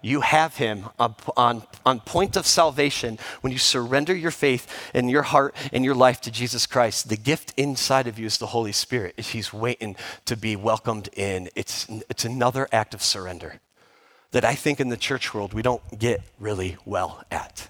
You 0.00 0.20
have 0.20 0.56
him 0.56 0.86
on, 0.98 1.16
on, 1.36 1.62
on, 1.84 2.00
point 2.00 2.36
of 2.36 2.46
salvation 2.46 3.18
when 3.40 3.52
you 3.52 3.58
surrender 3.58 4.14
your 4.14 4.30
faith 4.30 4.90
and 4.94 5.10
your 5.10 5.22
heart 5.22 5.56
and 5.72 5.84
your 5.84 5.96
life 5.96 6.20
to 6.22 6.30
Jesus 6.30 6.66
Christ. 6.66 7.08
The 7.08 7.16
gift 7.16 7.52
inside 7.56 8.06
of 8.06 8.16
you 8.16 8.26
is 8.26 8.38
the 8.38 8.46
Holy 8.46 8.70
Spirit. 8.70 9.18
He's 9.18 9.52
waiting 9.52 9.96
to 10.26 10.36
be 10.36 10.54
welcomed 10.54 11.08
in. 11.14 11.48
It's, 11.56 11.88
it's 12.08 12.24
another 12.24 12.68
act 12.70 12.94
of 12.94 13.02
surrender 13.02 13.60
that 14.30 14.44
I 14.44 14.54
think 14.54 14.78
in 14.78 14.88
the 14.88 14.96
church 14.96 15.34
world 15.34 15.52
we 15.52 15.62
don't 15.62 15.98
get 15.98 16.22
really 16.38 16.76
well 16.84 17.24
at. 17.32 17.68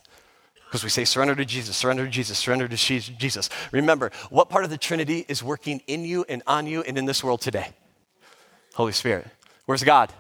Because 0.69 0.85
we 0.85 0.91
say, 0.91 1.07
surrender 1.07 1.35
to 1.35 1.47
Jesus, 1.47 1.79
surrender 1.79 2.05
to 2.05 2.11
Jesus, 2.11 2.37
surrender 2.37 2.69
to 2.69 2.77
Jesus. 2.77 3.49
Remember, 3.73 4.11
what 4.29 4.51
part 4.51 4.65
of 4.65 4.71
the 4.71 4.77
Trinity 4.77 5.25
is 5.27 5.43
working 5.43 5.81
in 5.87 6.05
you 6.05 6.27
and 6.29 6.43
on 6.47 6.67
you 6.67 6.83
and 6.83 6.99
in 6.99 7.07
this 7.07 7.25
world 7.25 7.41
today? 7.41 7.71
Holy 8.75 8.93
Spirit. 8.93 9.27
Where's 9.65 9.83
God? 9.83 10.13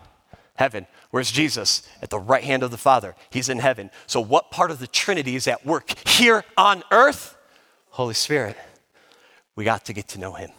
Heaven. 0.54 0.86
Where's 1.10 1.30
Jesus? 1.30 1.86
At 2.00 2.08
the 2.08 2.18
right 2.18 2.42
hand 2.42 2.62
of 2.62 2.70
the 2.70 2.78
Father. 2.78 3.14
He's 3.28 3.50
in 3.50 3.58
heaven. 3.58 3.90
So, 4.06 4.22
what 4.22 4.50
part 4.50 4.70
of 4.70 4.78
the 4.78 4.86
Trinity 4.86 5.36
is 5.36 5.46
at 5.46 5.66
work 5.66 5.92
here 6.08 6.42
on 6.56 6.82
earth? 6.90 7.36
Holy 7.90 8.14
Spirit. 8.14 8.56
We 9.54 9.64
got 9.64 9.84
to 9.84 9.92
get 9.92 10.08
to 10.08 10.18
know 10.18 10.32
Him. 10.32 10.50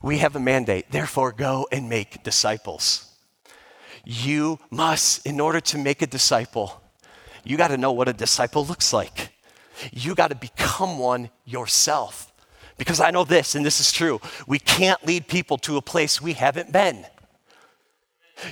We 0.00 0.18
have 0.18 0.34
a 0.36 0.40
mandate, 0.40 0.90
therefore, 0.90 1.32
go 1.32 1.68
and 1.70 1.88
make 1.88 2.22
disciples. 2.22 3.12
You 4.04 4.58
must, 4.70 5.26
in 5.26 5.38
order 5.38 5.60
to 5.60 5.76
make 5.76 6.00
a 6.00 6.06
disciple, 6.06 6.82
you 7.44 7.56
got 7.56 7.68
to 7.68 7.76
know 7.76 7.92
what 7.92 8.08
a 8.08 8.12
disciple 8.12 8.64
looks 8.64 8.92
like. 8.92 9.32
You 9.92 10.14
got 10.14 10.28
to 10.28 10.34
become 10.34 10.98
one 10.98 11.30
yourself. 11.44 12.32
Because 12.76 13.00
I 13.00 13.10
know 13.10 13.24
this, 13.24 13.54
and 13.54 13.66
this 13.66 13.80
is 13.80 13.92
true 13.92 14.20
we 14.46 14.58
can't 14.58 15.04
lead 15.04 15.26
people 15.26 15.58
to 15.58 15.76
a 15.76 15.82
place 15.82 16.22
we 16.22 16.34
haven't 16.34 16.72
been. 16.72 17.04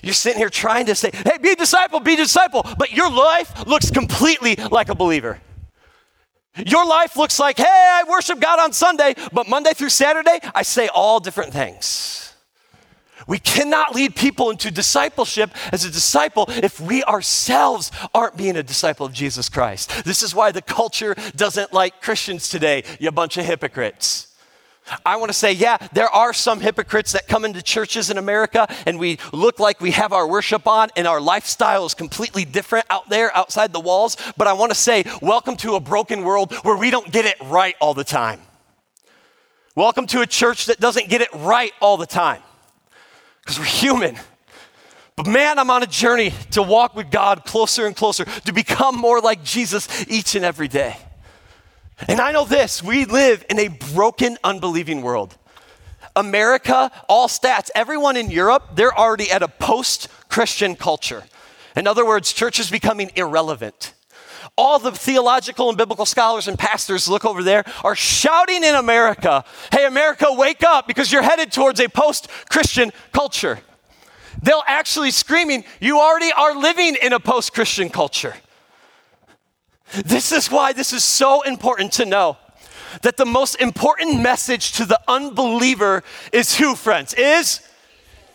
You're 0.02 0.14
sitting 0.14 0.38
here 0.38 0.50
trying 0.50 0.86
to 0.86 0.96
say, 0.96 1.10
hey, 1.12 1.38
be 1.40 1.50
a 1.50 1.56
disciple, 1.56 2.00
be 2.00 2.14
a 2.14 2.16
disciple, 2.16 2.66
but 2.76 2.92
your 2.92 3.10
life 3.10 3.66
looks 3.66 3.88
completely 3.90 4.56
like 4.56 4.88
a 4.88 4.96
believer. 4.96 5.40
Your 6.64 6.86
life 6.86 7.16
looks 7.16 7.38
like, 7.38 7.58
hey, 7.58 7.64
I 7.66 8.04
worship 8.08 8.40
God 8.40 8.58
on 8.58 8.72
Sunday, 8.72 9.14
but 9.32 9.48
Monday 9.48 9.74
through 9.74 9.90
Saturday, 9.90 10.40
I 10.54 10.62
say 10.62 10.88
all 10.88 11.20
different 11.20 11.52
things. 11.52 12.25
We 13.26 13.38
cannot 13.38 13.94
lead 13.94 14.14
people 14.14 14.50
into 14.50 14.70
discipleship 14.70 15.50
as 15.72 15.84
a 15.84 15.90
disciple 15.90 16.46
if 16.48 16.80
we 16.80 17.02
ourselves 17.04 17.90
aren't 18.14 18.36
being 18.36 18.56
a 18.56 18.62
disciple 18.62 19.06
of 19.06 19.12
Jesus 19.12 19.48
Christ. 19.48 20.04
This 20.04 20.22
is 20.22 20.34
why 20.34 20.52
the 20.52 20.62
culture 20.62 21.14
doesn't 21.34 21.72
like 21.72 22.02
Christians 22.02 22.48
today, 22.48 22.84
you 23.00 23.10
bunch 23.10 23.38
of 23.38 23.46
hypocrites. 23.46 24.28
I 25.04 25.16
want 25.16 25.30
to 25.30 25.34
say, 25.34 25.52
yeah, 25.52 25.78
there 25.92 26.08
are 26.08 26.32
some 26.32 26.60
hypocrites 26.60 27.12
that 27.12 27.26
come 27.26 27.44
into 27.44 27.60
churches 27.60 28.10
in 28.10 28.18
America 28.18 28.72
and 28.86 29.00
we 29.00 29.18
look 29.32 29.58
like 29.58 29.80
we 29.80 29.90
have 29.92 30.12
our 30.12 30.28
worship 30.28 30.68
on 30.68 30.90
and 30.94 31.08
our 31.08 31.20
lifestyle 31.20 31.86
is 31.86 31.94
completely 31.94 32.44
different 32.44 32.86
out 32.88 33.08
there 33.08 33.36
outside 33.36 33.72
the 33.72 33.80
walls. 33.80 34.16
But 34.36 34.46
I 34.46 34.52
want 34.52 34.70
to 34.70 34.78
say, 34.78 35.04
welcome 35.20 35.56
to 35.58 35.74
a 35.74 35.80
broken 35.80 36.22
world 36.22 36.52
where 36.62 36.76
we 36.76 36.90
don't 36.90 37.10
get 37.10 37.24
it 37.24 37.36
right 37.42 37.74
all 37.80 37.94
the 37.94 38.04
time. 38.04 38.40
Welcome 39.74 40.06
to 40.08 40.20
a 40.20 40.26
church 40.26 40.66
that 40.66 40.78
doesn't 40.78 41.08
get 41.08 41.20
it 41.20 41.32
right 41.34 41.72
all 41.80 41.96
the 41.96 42.06
time 42.06 42.42
because 43.46 43.60
we're 43.60 43.64
human. 43.64 44.16
But 45.14 45.28
man, 45.28 45.60
I'm 45.60 45.70
on 45.70 45.84
a 45.84 45.86
journey 45.86 46.34
to 46.50 46.62
walk 46.62 46.96
with 46.96 47.12
God 47.12 47.44
closer 47.44 47.86
and 47.86 47.94
closer, 47.94 48.24
to 48.24 48.52
become 48.52 48.96
more 48.96 49.20
like 49.20 49.44
Jesus 49.44 49.88
each 50.08 50.34
and 50.34 50.44
every 50.44 50.66
day. 50.66 50.96
And 52.08 52.20
I 52.20 52.32
know 52.32 52.44
this 52.44 52.82
we 52.82 53.04
live 53.04 53.46
in 53.48 53.60
a 53.60 53.68
broken, 53.68 54.36
unbelieving 54.42 55.00
world. 55.00 55.38
America, 56.16 56.90
all 57.08 57.28
stats, 57.28 57.70
everyone 57.74 58.16
in 58.16 58.30
Europe, 58.30 58.70
they're 58.74 58.96
already 58.98 59.30
at 59.30 59.42
a 59.42 59.48
post 59.48 60.08
Christian 60.28 60.74
culture. 60.74 61.22
In 61.76 61.86
other 61.86 62.04
words, 62.04 62.32
church 62.32 62.58
is 62.58 62.68
becoming 62.68 63.12
irrelevant. 63.14 63.92
All 64.58 64.78
the 64.78 64.92
theological 64.92 65.68
and 65.68 65.76
biblical 65.76 66.06
scholars 66.06 66.48
and 66.48 66.58
pastors, 66.58 67.08
look 67.08 67.24
over 67.24 67.42
there, 67.42 67.64
are 67.84 67.94
shouting 67.94 68.64
in 68.64 68.74
America, 68.74 69.44
hey, 69.70 69.84
America, 69.84 70.26
wake 70.30 70.62
up 70.62 70.86
because 70.88 71.12
you're 71.12 71.22
headed 71.22 71.52
towards 71.52 71.78
a 71.80 71.88
post 71.88 72.28
Christian 72.48 72.90
culture. 73.12 73.60
They'll 74.42 74.64
actually 74.66 75.10
screaming, 75.10 75.64
you 75.80 75.98
already 76.00 76.32
are 76.32 76.54
living 76.54 76.96
in 77.02 77.12
a 77.12 77.20
post 77.20 77.52
Christian 77.52 77.90
culture. 77.90 78.34
This 80.04 80.32
is 80.32 80.50
why 80.50 80.72
this 80.72 80.92
is 80.92 81.04
so 81.04 81.42
important 81.42 81.92
to 81.94 82.04
know 82.04 82.38
that 83.02 83.16
the 83.16 83.26
most 83.26 83.56
important 83.56 84.22
message 84.22 84.72
to 84.72 84.84
the 84.84 85.00
unbeliever 85.06 86.02
is 86.32 86.56
who, 86.56 86.74
friends? 86.74 87.14
Is 87.14 87.60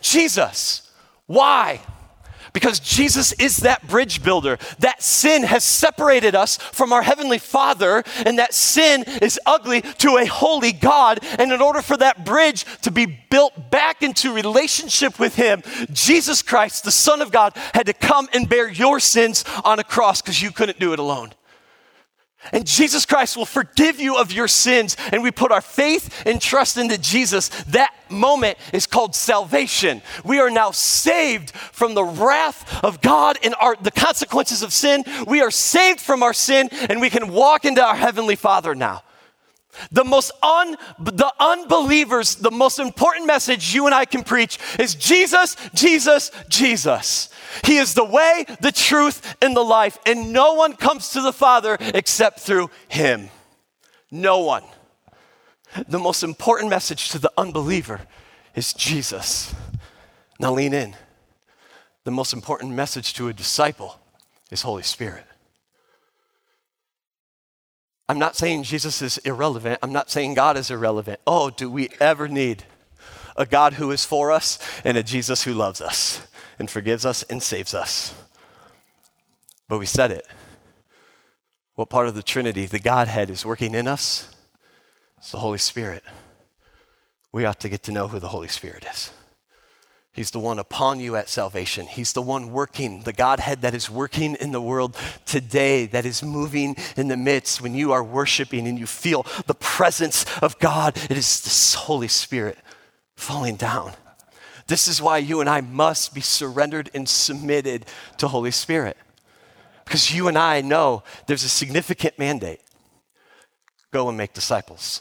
Jesus. 0.00 0.90
Why? 1.26 1.80
Because 2.52 2.80
Jesus 2.80 3.32
is 3.34 3.58
that 3.58 3.88
bridge 3.88 4.22
builder. 4.22 4.58
That 4.78 5.02
sin 5.02 5.42
has 5.44 5.64
separated 5.64 6.34
us 6.34 6.56
from 6.58 6.92
our 6.92 7.02
Heavenly 7.02 7.38
Father, 7.38 8.04
and 8.26 8.38
that 8.38 8.52
sin 8.52 9.04
is 9.22 9.40
ugly 9.46 9.80
to 9.80 10.18
a 10.18 10.26
holy 10.26 10.72
God. 10.72 11.20
And 11.38 11.52
in 11.52 11.62
order 11.62 11.80
for 11.80 11.96
that 11.96 12.24
bridge 12.24 12.64
to 12.82 12.90
be 12.90 13.06
built 13.06 13.70
back 13.70 14.02
into 14.02 14.34
relationship 14.34 15.18
with 15.18 15.36
Him, 15.36 15.62
Jesus 15.92 16.42
Christ, 16.42 16.84
the 16.84 16.90
Son 16.90 17.22
of 17.22 17.32
God, 17.32 17.56
had 17.74 17.86
to 17.86 17.94
come 17.94 18.28
and 18.32 18.48
bear 18.48 18.68
your 18.68 19.00
sins 19.00 19.44
on 19.64 19.78
a 19.78 19.84
cross 19.84 20.20
because 20.20 20.42
you 20.42 20.50
couldn't 20.50 20.78
do 20.78 20.92
it 20.92 20.98
alone. 20.98 21.32
And 22.50 22.66
Jesus 22.66 23.06
Christ 23.06 23.36
will 23.36 23.46
forgive 23.46 24.00
you 24.00 24.16
of 24.16 24.32
your 24.32 24.48
sins. 24.48 24.96
And 25.12 25.22
we 25.22 25.30
put 25.30 25.52
our 25.52 25.60
faith 25.60 26.22
and 26.26 26.40
trust 26.40 26.76
into 26.76 26.98
Jesus. 26.98 27.48
That 27.64 27.94
moment 28.08 28.58
is 28.72 28.86
called 28.86 29.14
salvation. 29.14 30.02
We 30.24 30.40
are 30.40 30.50
now 30.50 30.72
saved 30.72 31.50
from 31.52 31.94
the 31.94 32.04
wrath 32.04 32.82
of 32.84 33.00
God 33.00 33.38
and 33.44 33.54
our, 33.60 33.76
the 33.76 33.90
consequences 33.90 34.62
of 34.62 34.72
sin. 34.72 35.04
We 35.26 35.40
are 35.40 35.50
saved 35.50 36.00
from 36.00 36.22
our 36.22 36.34
sin 36.34 36.68
and 36.72 37.00
we 37.00 37.10
can 37.10 37.32
walk 37.32 37.64
into 37.64 37.82
our 37.82 37.96
Heavenly 37.96 38.36
Father 38.36 38.74
now. 38.74 39.02
The 39.90 40.04
most 40.04 40.32
un, 40.42 40.76
the 40.98 41.32
unbelievers, 41.40 42.36
the 42.36 42.50
most 42.50 42.78
important 42.78 43.26
message 43.26 43.74
you 43.74 43.86
and 43.86 43.94
I 43.94 44.04
can 44.04 44.22
preach 44.22 44.58
is 44.78 44.94
Jesus, 44.94 45.56
Jesus, 45.74 46.30
Jesus. 46.48 47.30
He 47.64 47.78
is 47.78 47.94
the 47.94 48.04
way, 48.04 48.44
the 48.60 48.72
truth, 48.72 49.34
and 49.40 49.56
the 49.56 49.64
life, 49.64 49.98
and 50.04 50.32
no 50.32 50.54
one 50.54 50.74
comes 50.74 51.10
to 51.10 51.22
the 51.22 51.32
Father 51.32 51.76
except 51.80 52.40
through 52.40 52.70
him. 52.88 53.30
No 54.10 54.40
one. 54.40 54.64
The 55.88 55.98
most 55.98 56.22
important 56.22 56.68
message 56.68 57.08
to 57.10 57.18
the 57.18 57.32
unbeliever 57.38 58.02
is 58.54 58.74
Jesus. 58.74 59.54
Now 60.38 60.52
lean 60.52 60.74
in. 60.74 60.94
The 62.04 62.10
most 62.10 62.34
important 62.34 62.72
message 62.72 63.14
to 63.14 63.28
a 63.28 63.32
disciple 63.32 63.98
is 64.50 64.62
Holy 64.62 64.82
Spirit. 64.82 65.24
I'm 68.12 68.18
not 68.18 68.36
saying 68.36 68.64
Jesus 68.64 69.00
is 69.00 69.16
irrelevant. 69.16 69.78
I'm 69.82 69.94
not 69.94 70.10
saying 70.10 70.34
God 70.34 70.58
is 70.58 70.70
irrelevant. 70.70 71.18
Oh, 71.26 71.48
do 71.48 71.70
we 71.70 71.88
ever 71.98 72.28
need 72.28 72.64
a 73.38 73.46
God 73.46 73.72
who 73.72 73.90
is 73.90 74.04
for 74.04 74.30
us 74.30 74.58
and 74.84 74.98
a 74.98 75.02
Jesus 75.02 75.44
who 75.44 75.54
loves 75.54 75.80
us 75.80 76.20
and 76.58 76.68
forgives 76.68 77.06
us 77.06 77.22
and 77.22 77.42
saves 77.42 77.72
us? 77.72 78.14
But 79.66 79.78
we 79.78 79.86
said 79.86 80.10
it. 80.10 80.26
What 81.74 81.88
part 81.88 82.06
of 82.06 82.14
the 82.14 82.22
Trinity, 82.22 82.66
the 82.66 82.78
Godhead, 82.78 83.30
is 83.30 83.46
working 83.46 83.74
in 83.74 83.88
us? 83.88 84.30
It's 85.16 85.32
the 85.32 85.38
Holy 85.38 85.56
Spirit. 85.56 86.02
We 87.32 87.46
ought 87.46 87.60
to 87.60 87.70
get 87.70 87.82
to 87.84 87.92
know 87.92 88.08
who 88.08 88.18
the 88.18 88.28
Holy 88.28 88.48
Spirit 88.48 88.84
is. 88.92 89.10
He's 90.12 90.30
the 90.30 90.38
one 90.38 90.58
upon 90.58 91.00
you 91.00 91.16
at 91.16 91.30
salvation. 91.30 91.86
He's 91.86 92.12
the 92.12 92.20
one 92.20 92.52
working, 92.52 93.02
the 93.02 93.14
Godhead 93.14 93.62
that 93.62 93.74
is 93.74 93.88
working 93.88 94.34
in 94.34 94.52
the 94.52 94.60
world 94.60 94.94
today, 95.24 95.86
that 95.86 96.04
is 96.04 96.22
moving 96.22 96.76
in 96.98 97.08
the 97.08 97.16
midst 97.16 97.62
when 97.62 97.74
you 97.74 97.92
are 97.92 98.04
worshiping 98.04 98.66
and 98.68 98.78
you 98.78 98.86
feel 98.86 99.24
the 99.46 99.54
presence 99.54 100.26
of 100.42 100.58
God. 100.58 100.98
It 101.10 101.16
is 101.16 101.40
this 101.40 101.74
Holy 101.74 102.08
Spirit 102.08 102.58
falling 103.16 103.56
down. 103.56 103.92
This 104.66 104.86
is 104.86 105.00
why 105.00 105.16
you 105.16 105.40
and 105.40 105.48
I 105.48 105.62
must 105.62 106.14
be 106.14 106.20
surrendered 106.20 106.90
and 106.92 107.08
submitted 107.08 107.86
to 108.18 108.28
Holy 108.28 108.50
Spirit. 108.50 108.98
Because 109.84 110.14
you 110.14 110.28
and 110.28 110.36
I 110.36 110.60
know 110.60 111.04
there's 111.26 111.44
a 111.44 111.48
significant 111.48 112.18
mandate 112.18 112.60
go 113.92 114.08
and 114.08 114.16
make 114.16 114.32
disciples. 114.32 115.00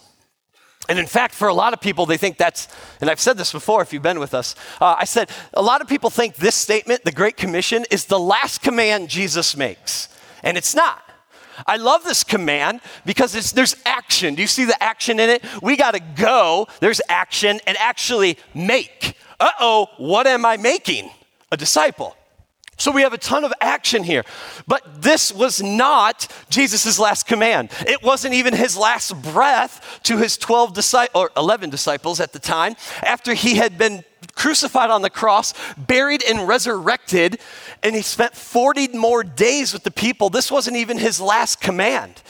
And 0.90 1.00
in 1.00 1.08
fact, 1.08 1.36
for 1.36 1.48
a 1.48 1.54
lot 1.54 1.74
of 1.74 1.80
people, 1.80 2.06
they 2.06 2.18
think 2.18 2.38
that's, 2.38 2.68
and 3.00 3.10
I've 3.10 3.20
said 3.20 3.38
this 3.38 3.52
before 3.52 3.82
if 3.82 3.94
you've 3.94 4.04
been 4.04 4.20
with 4.20 4.34
us, 4.34 4.56
uh, 4.82 4.96
I 4.98 5.06
said, 5.06 5.30
a 5.54 5.62
lot 5.62 5.82
of 5.82 5.88
people 5.88 6.10
think 6.10 6.36
this 6.36 6.56
statement, 6.56 7.04
the 7.04 7.12
Great 7.12 7.38
Commission, 7.38 7.86
is 7.92 8.06
the 8.06 8.20
last 8.20 8.62
command 8.62 9.10
Jesus 9.10 9.56
makes. 9.56 10.10
And 10.44 10.58
it's 10.58 10.76
not. 10.76 11.04
I 11.68 11.78
love 11.78 12.04
this 12.04 12.24
command 12.24 12.82
because 13.06 13.52
there's 13.52 13.76
action. 13.86 14.36
Do 14.36 14.42
you 14.42 14.48
see 14.48 14.66
the 14.66 14.82
action 14.82 15.20
in 15.20 15.30
it? 15.30 15.44
We 15.62 15.78
got 15.78 15.92
to 15.92 16.00
go, 16.00 16.68
there's 16.80 17.02
action, 17.08 17.60
and 17.68 17.78
actually 17.78 18.38
make. 18.54 19.16
Uh 19.40 19.52
oh, 19.60 19.88
what 19.98 20.28
am 20.28 20.46
I 20.46 20.58
making? 20.58 21.10
A 21.52 21.58
disciple. 21.58 22.16
So 22.82 22.90
we 22.90 23.04
have 23.04 23.14
a 23.14 23.20
ton 23.20 23.44
of 23.44 23.54
action 23.62 24.04
here. 24.04 24.24
But 24.66 25.04
this 25.04 25.32
was 25.32 25.62
not 25.62 26.28
Jesus' 26.50 26.98
last 26.98 27.28
command. 27.28 27.70
It 27.86 28.02
wasn't 28.02 28.34
even 28.34 28.56
his 28.56 28.76
last 28.76 29.14
breath 29.22 30.00
to 30.02 30.18
his 30.18 30.36
12 30.36 30.74
disciples, 30.74 31.12
or 31.14 31.30
11 31.38 31.70
disciples 31.70 32.20
at 32.20 32.34
the 32.34 32.40
time, 32.40 32.76
after 33.04 33.36
he 33.36 33.58
had 33.58 33.78
been 33.78 34.04
crucified 34.34 34.90
on 34.90 35.04
the 35.04 35.12
cross, 35.12 35.54
buried 35.78 36.24
and 36.28 36.48
resurrected, 36.48 37.40
and 37.84 37.94
he 37.94 38.02
spent 38.02 38.34
40 38.36 38.98
more 38.98 39.24
days 39.24 39.74
with 39.74 39.84
the 39.84 39.92
people. 39.92 40.32
This 40.32 40.50
wasn't 40.50 40.78
even 40.78 40.98
his 40.98 41.22
last 41.22 41.62
command. 41.62 42.24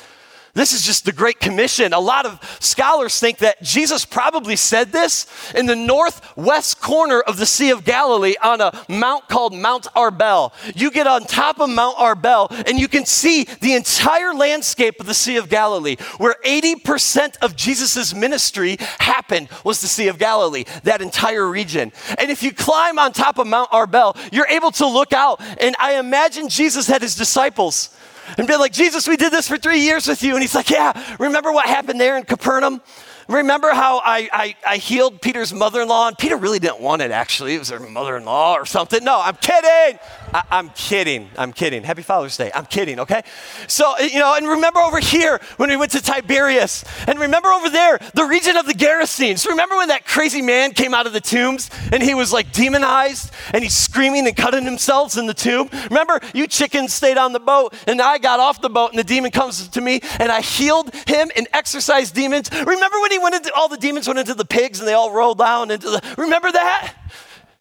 This 0.54 0.74
is 0.74 0.86
just 0.86 1.06
the 1.06 1.14
Great 1.14 1.40
Commission. 1.40 1.94
A 1.94 2.00
lot 2.00 2.26
of 2.26 2.40
scholars 2.60 3.20
think 3.20 3.38
that 3.38 3.62
Jesus 3.62 4.04
probably 4.04 4.58
said 4.58 4.92
this 4.92 5.26
in 5.56 5.66
the 5.66 5.76
northwest 5.76 6.82
corner 6.82 7.22
of 7.22 7.38
the 7.38 7.46
Sea 7.46 7.70
of 7.70 7.86
Galilee 7.86 8.36
on 8.44 8.60
a 8.60 8.74
mount 8.90 9.30
called 9.30 9.54
Mount 9.54 9.86
Arbel. 9.96 10.52
You 10.76 10.92
get 10.92 11.08
on 11.08 11.24
top 11.24 11.60
of 11.60 11.70
Mount 11.70 11.96
Arbel 11.96 12.52
and 12.68 12.78
you 12.78 12.90
can 12.90 13.06
see 13.06 13.46
the 13.62 13.74
entire 13.74 14.34
landscape 14.34 15.00
of 15.00 15.06
the 15.06 15.14
Sea 15.14 15.38
of 15.38 15.48
Galilee, 15.48 15.96
where 16.18 16.36
80% 16.46 17.38
of 17.42 17.56
Jesus' 17.56 18.14
ministry 18.14 18.76
happened 19.00 19.48
was 19.64 19.80
the 19.80 19.88
Sea 19.88 20.10
of 20.10 20.18
Galilee, 20.18 20.66
that 20.84 21.02
entire 21.02 21.48
region. 21.48 21.94
And 22.18 22.30
if 22.30 22.44
you 22.44 22.54
climb 22.54 23.00
on 23.00 23.14
top 23.14 23.38
of 23.38 23.48
Mount 23.48 23.70
Arbel, 23.72 24.18
you're 24.34 24.48
able 24.48 24.72
to 24.72 24.86
look 24.86 25.14
out. 25.14 25.42
And 25.62 25.76
I 25.80 25.98
imagine 25.98 26.50
Jesus 26.50 26.88
had 26.88 27.02
his 27.02 27.16
disciples 27.16 27.96
and 28.38 28.48
be 28.48 28.56
like, 28.56 28.72
Jesus, 28.72 29.08
we 29.08 29.18
did 29.18 29.32
this 29.32 29.48
for 29.48 29.58
three 29.58 29.82
years 29.82 30.08
with 30.08 30.24
you. 30.24 30.34
And 30.34 30.42
he's 30.42 30.56
like, 30.56 30.70
Yeah, 30.70 31.16
remember 31.20 31.52
what 31.52 31.66
happened 31.66 32.00
there 32.00 32.18
in 32.18 32.24
Capernaum? 32.24 32.82
Remember 33.28 33.70
how 33.70 34.00
I, 34.00 34.30
I, 34.34 34.56
I 34.68 34.78
healed 34.78 35.22
Peter's 35.22 35.54
mother 35.54 35.82
in 35.82 35.88
law? 35.88 36.08
And 36.08 36.18
Peter 36.18 36.36
really 36.36 36.60
didn't 36.60 36.82
want 36.82 37.02
it, 37.02 37.12
actually. 37.12 37.56
It 37.56 37.60
was 37.60 37.70
her 37.70 37.80
mother 37.80 38.18
in 38.18 38.26
law 38.26 38.56
or 38.56 38.66
something. 38.66 39.04
No, 39.04 39.22
I'm 39.22 39.36
kidding. 39.36 40.00
I, 40.34 40.44
am 40.52 40.70
kidding. 40.70 41.30
I'm 41.38 41.54
kidding. 41.54 41.84
Happy 41.84 42.02
Father's 42.02 42.38
Day. 42.38 42.52
I'm 42.54 42.66
kidding, 42.66 43.00
okay? 43.00 43.24
So, 43.68 43.98
you 44.00 44.20
know, 44.20 44.36
and 44.36 44.48
remember 44.48 44.80
over 44.80 45.00
here 45.00 45.40
when 45.58 45.70
we 45.70 45.78
went 45.78 45.92
to 45.92 46.02
Tiberias, 46.02 46.84
and 47.08 47.20
remember 47.20 47.50
over 47.50 47.70
there, 47.70 48.00
the 48.14 48.26
region 48.26 48.58
of 48.58 48.66
the 48.66 48.74
Gerasenes. 48.74 49.48
Remember 49.48 49.76
when 49.76 49.90
that 49.90 50.06
crazy 50.06 50.42
man 50.42 50.74
came 50.74 50.94
out 50.94 51.08
of 51.08 51.14
the 51.14 51.22
tombs 51.22 51.70
and 51.92 52.02
he 52.02 52.14
was 52.14 52.32
like 52.32 52.52
demonized 52.52 53.32
and 53.54 53.64
he's 53.64 53.76
screaming 53.76 54.28
and 54.28 54.36
cutting 54.36 54.64
himself 54.64 55.18
in 55.18 55.26
the 55.26 55.34
tomb? 55.34 55.70
Remember, 55.90 56.20
you 56.34 56.48
chickens 56.48 56.94
stayed 56.94 57.18
on 57.18 57.34
the 57.34 57.40
boat 57.40 57.74
and 57.88 58.02
I 58.02 58.18
got 58.18 58.40
off 58.40 58.62
the 58.62 58.70
boat 58.70 58.92
and 58.92 59.00
the 59.00 59.04
demon 59.04 59.32
comes 59.32 59.68
to 59.68 59.82
me 59.82 60.02
and 60.20 60.32
I 60.32 60.42
healed 60.42 60.94
him 61.08 61.32
and 61.36 61.48
exorcised 61.54 62.16
demons. 62.16 62.50
Remember 62.52 63.00
when 63.02 63.12
he 63.12 63.20
went 63.20 63.36
into 63.36 63.54
all 63.54 63.68
the 63.68 63.78
demons 63.78 64.08
went 64.08 64.20
into 64.20 64.34
the 64.34 64.46
pigs 64.46 64.80
and 64.80 64.88
they 64.88 64.94
all 64.94 65.12
rolled 65.12 65.40
down 65.40 65.72
into 65.72 65.90
the 65.90 66.16
remember 66.18 66.52
that? 66.52 66.96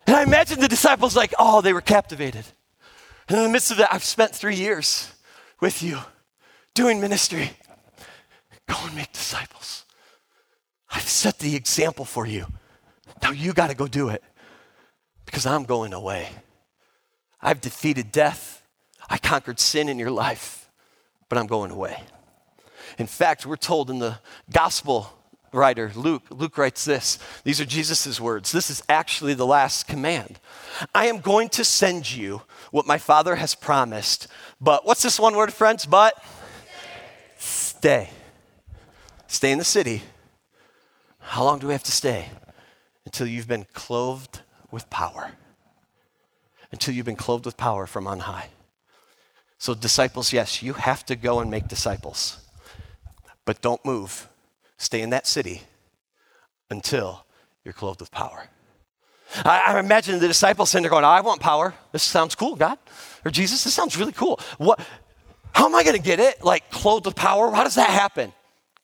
And 0.07 0.17
I 0.17 0.23
imagine 0.23 0.61
the 0.61 0.69
disciples 0.69 1.17
like, 1.17 1.35
oh, 1.39 1.61
they 1.61 1.73
were 1.73 1.81
captivated. 1.81 2.45
And 3.31 3.39
in 3.39 3.45
the 3.45 3.49
midst 3.49 3.71
of 3.71 3.77
that, 3.77 3.95
I've 3.95 4.03
spent 4.03 4.35
three 4.35 4.57
years 4.57 5.13
with 5.61 5.85
you 5.85 6.01
doing 6.75 7.01
ministry. 7.01 7.53
Go 8.67 8.75
and 8.83 8.97
make 8.97 9.13
disciples. 9.13 9.85
I've 10.91 11.09
set 11.09 11.39
the 11.39 11.55
example 11.55 12.05
for 12.05 12.27
you. 12.27 12.47
Now 13.23 13.31
you 13.31 13.53
got 13.53 13.69
to 13.71 13.77
go 13.77 13.87
do 13.87 14.09
it 14.09 14.25
because 15.27 15.47
I'm 15.47 15.63
going 15.63 15.93
away. 15.93 16.29
I've 17.41 17.61
defeated 17.61 18.11
death. 18.11 18.67
I 19.09 19.17
conquered 19.17 19.61
sin 19.61 19.89
in 19.89 19.97
your 19.97 20.11
life, 20.11 20.69
but 21.29 21.39
I'm 21.39 21.47
going 21.47 21.71
away. 21.71 22.03
In 22.99 23.07
fact, 23.07 23.47
we're 23.47 23.55
told 23.55 23.91
in 23.91 24.01
the 24.01 24.19
gospel 24.53 25.09
writer, 25.53 25.93
Luke, 25.95 26.25
Luke 26.31 26.59
writes 26.59 26.85
this. 26.85 27.19
These 27.45 27.61
are 27.61 27.65
Jesus' 27.65 28.21
words. 28.21 28.53
This 28.53 28.71
is 28.71 28.83
actually 28.89 29.35
the 29.35 29.47
last 29.47 29.87
command. 29.87 30.41
I 30.95 31.07
am 31.07 31.21
going 31.21 31.49
to 31.51 31.65
send 31.65 32.11
you 32.11 32.43
what 32.71 32.87
my 32.87 32.99
Father 32.99 33.37
has 33.37 33.55
promised, 33.55 34.29
but 34.61 34.87
what's 34.87 35.03
this 35.03 35.19
one 35.19 35.35
word, 35.35 35.53
friends? 35.53 35.87
But 35.87 36.15
stay. 37.39 38.11
Stay 39.27 39.53
in 39.53 39.59
the 39.59 39.65
city. 39.65 40.03
How 41.19 41.45
long 41.45 41.59
do 41.59 41.67
we 41.67 41.73
have 41.73 41.85
to 41.85 41.93
stay? 41.93 42.29
Until 43.05 43.27
you've 43.27 43.49
been 43.49 43.67
clothed 43.73 44.41
with 44.71 44.89
power. 44.91 45.33
Until 46.73 46.95
you've 46.95 47.07
been 47.07 47.17
clothed 47.17 47.47
with 47.47 47.57
power 47.57 47.87
from 47.87 48.07
on 48.07 48.21
high. 48.21 48.49
So, 49.59 49.75
disciples, 49.75 50.33
yes, 50.33 50.63
you 50.63 50.73
have 50.73 51.05
to 51.07 51.17
go 51.17 51.41
and 51.41 51.51
make 51.51 51.69
disciples, 51.69 52.39
but 53.45 53.61
don't 53.61 53.85
move 53.85 54.27
Stay 54.81 55.03
in 55.03 55.11
that 55.11 55.27
city 55.27 55.61
until 56.71 57.27
you're 57.65 57.75
clothed 57.75 58.01
with 58.01 58.11
power. 58.11 58.49
I, 59.45 59.65
I 59.69 59.81
imagine 59.81 60.19
the 60.19 60.29
disciples 60.29 60.71
sitting 60.71 60.83
there 60.83 60.91
going, 60.91 61.05
I 61.05 61.21
want 61.21 61.41
power. 61.41 61.75
This 61.93 62.03
sounds 62.03 62.35
cool, 62.35 62.57
God. 62.57 62.79
Or 63.25 63.31
Jesus, 63.31 63.65
this 63.65 63.75
sounds 63.75 63.97
really 63.97 64.13
cool. 64.13 64.41
What, 64.59 64.81
how 65.53 65.67
am 65.67 65.75
I 65.75 65.83
going 65.83 65.97
to 65.97 66.03
get 66.03 66.21
it? 66.21 66.43
Like 66.45 66.71
clothed 66.71 67.07
with 67.07 67.17
power? 67.17 67.51
How 67.51 67.65
does 67.65 67.75
that 67.75 67.91
happen? 67.91 68.33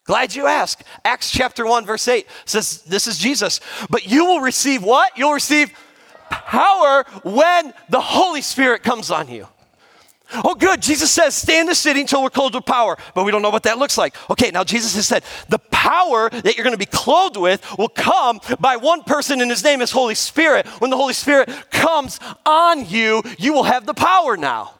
Glad 0.05 0.35
you 0.35 0.47
ask. 0.47 0.83
Acts 1.05 1.31
chapter 1.31 1.67
1, 1.67 1.85
verse 1.85 2.07
8 2.07 2.27
says, 2.45 2.83
This 2.83 3.07
is 3.07 3.19
Jesus. 3.19 3.61
But 3.91 4.07
you 4.07 4.25
will 4.25 4.41
receive 4.41 4.83
what? 4.83 5.17
You'll 5.19 5.33
receive 5.33 5.73
power 6.31 7.05
when 7.25 7.75
the 7.89 8.01
Holy 8.01 8.43
Spirit 8.43 8.83
comes 8.83 9.11
on 9.11 9.29
you. 9.29 9.49
Oh, 10.35 10.55
good. 10.55 10.83
Jesus 10.83 11.11
says, 11.11 11.35
stay 11.35 11.61
in 11.61 11.67
the 11.67 11.75
city 11.75 12.01
until 12.01 12.23
we're 12.23 12.31
clothed 12.31 12.55
with 12.55 12.67
power. 12.67 12.97
But 13.15 13.25
we 13.25 13.31
don't 13.31 13.43
know 13.43 13.51
what 13.51 13.63
that 13.63 13.79
looks 13.79 13.97
like. 13.97 14.15
Okay, 14.31 14.51
now 14.51 14.65
Jesus 14.65 14.95
has 14.97 15.07
said, 15.07 15.23
the 15.49 15.59
power 15.59 16.29
that 16.31 16.57
you're 16.57 16.65
going 16.65 16.75
to 16.75 16.79
be 16.79 16.85
clothed 16.85 17.37
with 17.37 17.65
will 17.79 17.89
come 17.89 18.41
by 18.59 18.77
one 18.77 19.03
person, 19.05 19.41
and 19.41 19.51
his 19.51 19.63
name 19.63 19.81
is 19.81 19.93
Holy 19.93 20.15
Spirit. 20.17 20.67
When 20.81 20.91
the 20.91 20.97
Holy 20.97 21.13
Spirit 21.13 21.49
comes 21.71 22.19
on 22.45 22.87
you, 22.87 23.23
you 23.39 23.53
will 23.53 23.65
have 23.65 23.87
the 23.87 23.95
power 23.95 24.37
now. 24.37 24.73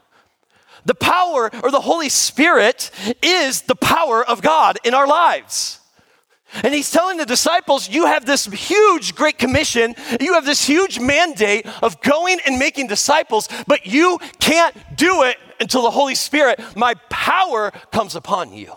The 0.85 0.95
power 0.95 1.49
or 1.63 1.71
the 1.71 1.81
Holy 1.81 2.09
Spirit 2.09 2.91
is 3.21 3.63
the 3.63 3.75
power 3.75 4.23
of 4.23 4.41
God 4.41 4.77
in 4.83 4.93
our 4.93 5.07
lives. 5.07 5.79
And 6.63 6.73
he's 6.73 6.91
telling 6.91 7.17
the 7.17 7.25
disciples, 7.25 7.89
you 7.89 8.05
have 8.05 8.25
this 8.25 8.45
huge, 8.45 9.15
great 9.15 9.37
commission. 9.37 9.95
You 10.19 10.33
have 10.33 10.45
this 10.45 10.65
huge 10.65 10.99
mandate 10.99 11.65
of 11.83 12.01
going 12.01 12.39
and 12.45 12.57
making 12.57 12.87
disciples, 12.87 13.47
but 13.67 13.85
you 13.85 14.19
can't 14.39 14.75
do 14.95 15.23
it 15.23 15.37
until 15.59 15.83
the 15.83 15.91
Holy 15.91 16.15
Spirit, 16.15 16.59
my 16.75 16.93
power, 17.09 17.71
comes 17.91 18.15
upon 18.15 18.53
you. 18.53 18.73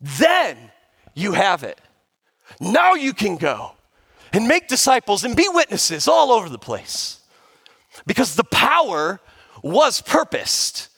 Then 0.00 0.56
you 1.14 1.32
have 1.32 1.62
it. 1.62 1.80
Now 2.60 2.94
you 2.94 3.12
can 3.12 3.36
go 3.36 3.72
and 4.32 4.46
make 4.46 4.68
disciples 4.68 5.24
and 5.24 5.34
be 5.36 5.48
witnesses 5.48 6.06
all 6.08 6.32
over 6.32 6.48
the 6.48 6.58
place. 6.58 7.20
Because 8.06 8.34
the 8.34 8.44
power 8.44 9.20
was 9.62 10.02
purposed. 10.02 10.88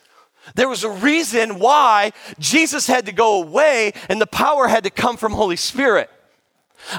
There 0.54 0.68
was 0.68 0.84
a 0.84 0.90
reason 0.90 1.58
why 1.58 2.12
Jesus 2.38 2.86
had 2.86 3.06
to 3.06 3.12
go 3.12 3.42
away 3.42 3.92
and 4.08 4.20
the 4.20 4.26
power 4.26 4.68
had 4.68 4.84
to 4.84 4.90
come 4.90 5.16
from 5.16 5.32
Holy 5.32 5.56
Spirit. 5.56 6.10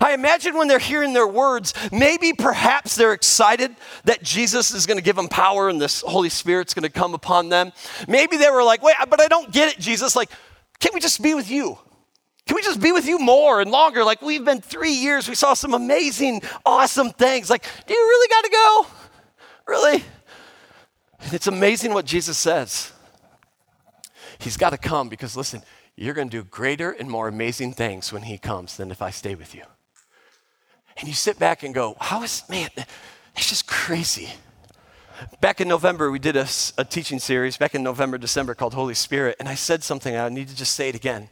I 0.02 0.14
imagine 0.14 0.58
when 0.58 0.68
they're 0.68 0.78
hearing 0.78 1.14
their 1.14 1.28
words, 1.28 1.74
maybe 1.92 2.34
perhaps 2.34 2.96
they're 2.96 3.14
excited 3.14 3.76
that 4.04 4.22
Jesus 4.22 4.72
is 4.72 4.86
going 4.86 4.98
to 4.98 5.04
give 5.04 5.16
them 5.16 5.30
power 5.30 5.70
and 5.70 5.80
this 5.80 6.02
Holy 6.02 6.30
Spirit's 6.30 6.74
going 6.74 6.84
to 6.84 6.90
come 6.90 7.14
upon 7.14 7.50
them. 7.50 7.72
Maybe 8.08 8.38
they 8.38 8.50
were 8.50 8.64
like, 8.64 8.84
wait, 8.84 8.96
but 9.10 9.22
I 9.22 9.28
don't 9.28 9.52
get 9.52 9.74
it, 9.74 9.80
Jesus. 9.80 10.16
Like, 10.16 10.30
can't 10.80 10.94
we 10.94 11.00
just 11.00 11.22
be 11.22 11.34
with 11.34 11.50
you? 11.50 11.78
Can 12.46 12.56
we 12.56 12.62
just 12.62 12.82
be 12.82 12.92
with 12.92 13.08
you 13.08 13.20
more 13.20 13.62
and 13.62 13.72
longer? 13.72 14.04
Like, 14.04 14.22
we've 14.22 14.44
been 14.44 14.60
three 14.60 14.92
years, 14.92 15.30
we 15.30 15.36
saw 15.36 15.54
some 15.54 15.74
amazing, 15.74 16.42
awesome 16.66 17.12
things. 17.12 17.50
Like, 17.50 17.64
do 17.86 17.94
you 17.94 18.00
really 18.00 18.28
got 18.28 18.44
to 18.44 18.50
go? 18.50 18.88
Really? 19.68 20.04
It's 21.32 21.48
amazing 21.48 21.94
what 21.94 22.06
Jesus 22.06 22.38
says. 22.38 22.92
He's 24.40 24.58
got 24.58 24.72
to 24.72 24.78
come 24.78 25.10
because, 25.10 25.38
listen, 25.38 25.62
you're 25.96 26.14
going 26.14 26.30
to 26.30 26.38
do 26.38 26.44
greater 26.44 26.92
and 26.92 27.10
more 27.10 27.28
amazing 27.28 27.74
things 27.74 28.12
when 28.12 28.24
He 28.24 28.38
comes 28.38 28.78
than 28.78 28.90
if 28.90 29.02
I 29.02 29.12
stay 29.12 29.36
with 29.36 29.54
you. 29.54 29.64
And 30.98 31.08
you 31.08 31.14
sit 31.14 31.38
back 31.38 31.64
and 31.64 31.74
go, 31.74 31.96
How 32.00 32.24
is, 32.24 32.44
man, 32.50 32.70
It's 33.36 33.50
just 33.50 33.68
crazy. 33.68 34.30
Back 35.42 35.60
in 35.60 35.68
November, 35.68 36.12
we 36.12 36.20
did 36.20 36.36
a, 36.36 36.48
a, 36.78 36.86
teaching 36.86 37.20
series, 37.20 37.58
back 37.58 37.76
in 37.76 37.84
November, 37.84 38.18
December, 38.18 38.54
called 38.54 38.74
Holy 38.74 38.94
Spirit, 38.94 39.36
and 39.40 39.50
I 39.50 39.56
said 39.56 39.84
something, 39.84 40.16
I 40.16 40.30
need 40.30 40.48
to 40.48 40.56
just 40.56 40.74
say 40.74 40.90
it 40.90 40.96
again. 40.96 41.30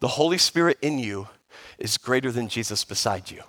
The 0.00 0.08
Holy 0.08 0.38
Spirit 0.38 0.78
in 0.82 0.98
you 0.98 1.28
is 1.78 1.98
greater 1.98 2.32
than 2.32 2.48
Jesus 2.48 2.84
beside 2.84 3.30
you. 3.30 3.42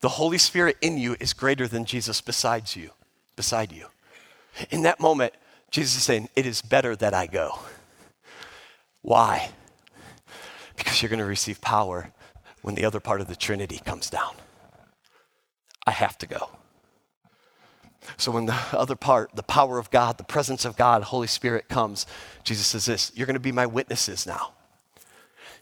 The 0.00 0.10
Holy 0.10 0.38
Spirit 0.38 0.76
in 0.80 0.98
you 0.98 1.16
is 1.20 1.32
greater 1.32 1.68
than 1.68 1.84
Jesus 1.84 2.20
besides 2.20 2.74
you, 2.74 2.90
beside 3.36 3.70
you. 3.70 3.86
In 4.70 4.82
that 4.82 4.98
moment, 5.00 5.34
Jesus 5.74 5.96
is 5.96 6.02
saying, 6.04 6.28
It 6.36 6.46
is 6.46 6.62
better 6.62 6.94
that 6.94 7.14
I 7.14 7.26
go. 7.26 7.58
Why? 9.02 9.50
Because 10.76 11.02
you're 11.02 11.08
going 11.08 11.18
to 11.18 11.24
receive 11.24 11.60
power 11.60 12.12
when 12.62 12.76
the 12.76 12.84
other 12.84 13.00
part 13.00 13.20
of 13.20 13.26
the 13.26 13.34
Trinity 13.34 13.80
comes 13.84 14.08
down. 14.08 14.36
I 15.84 15.90
have 15.90 16.16
to 16.18 16.28
go. 16.28 16.50
So 18.16 18.30
when 18.30 18.46
the 18.46 18.56
other 18.72 18.94
part, 18.94 19.34
the 19.34 19.42
power 19.42 19.80
of 19.80 19.90
God, 19.90 20.16
the 20.16 20.22
presence 20.22 20.64
of 20.64 20.76
God, 20.76 21.02
Holy 21.02 21.26
Spirit 21.26 21.68
comes, 21.68 22.06
Jesus 22.44 22.68
says 22.68 22.84
this, 22.84 23.10
you're 23.16 23.26
going 23.26 23.34
to 23.34 23.40
be 23.40 23.50
my 23.50 23.66
witnesses 23.66 24.28
now. 24.28 24.52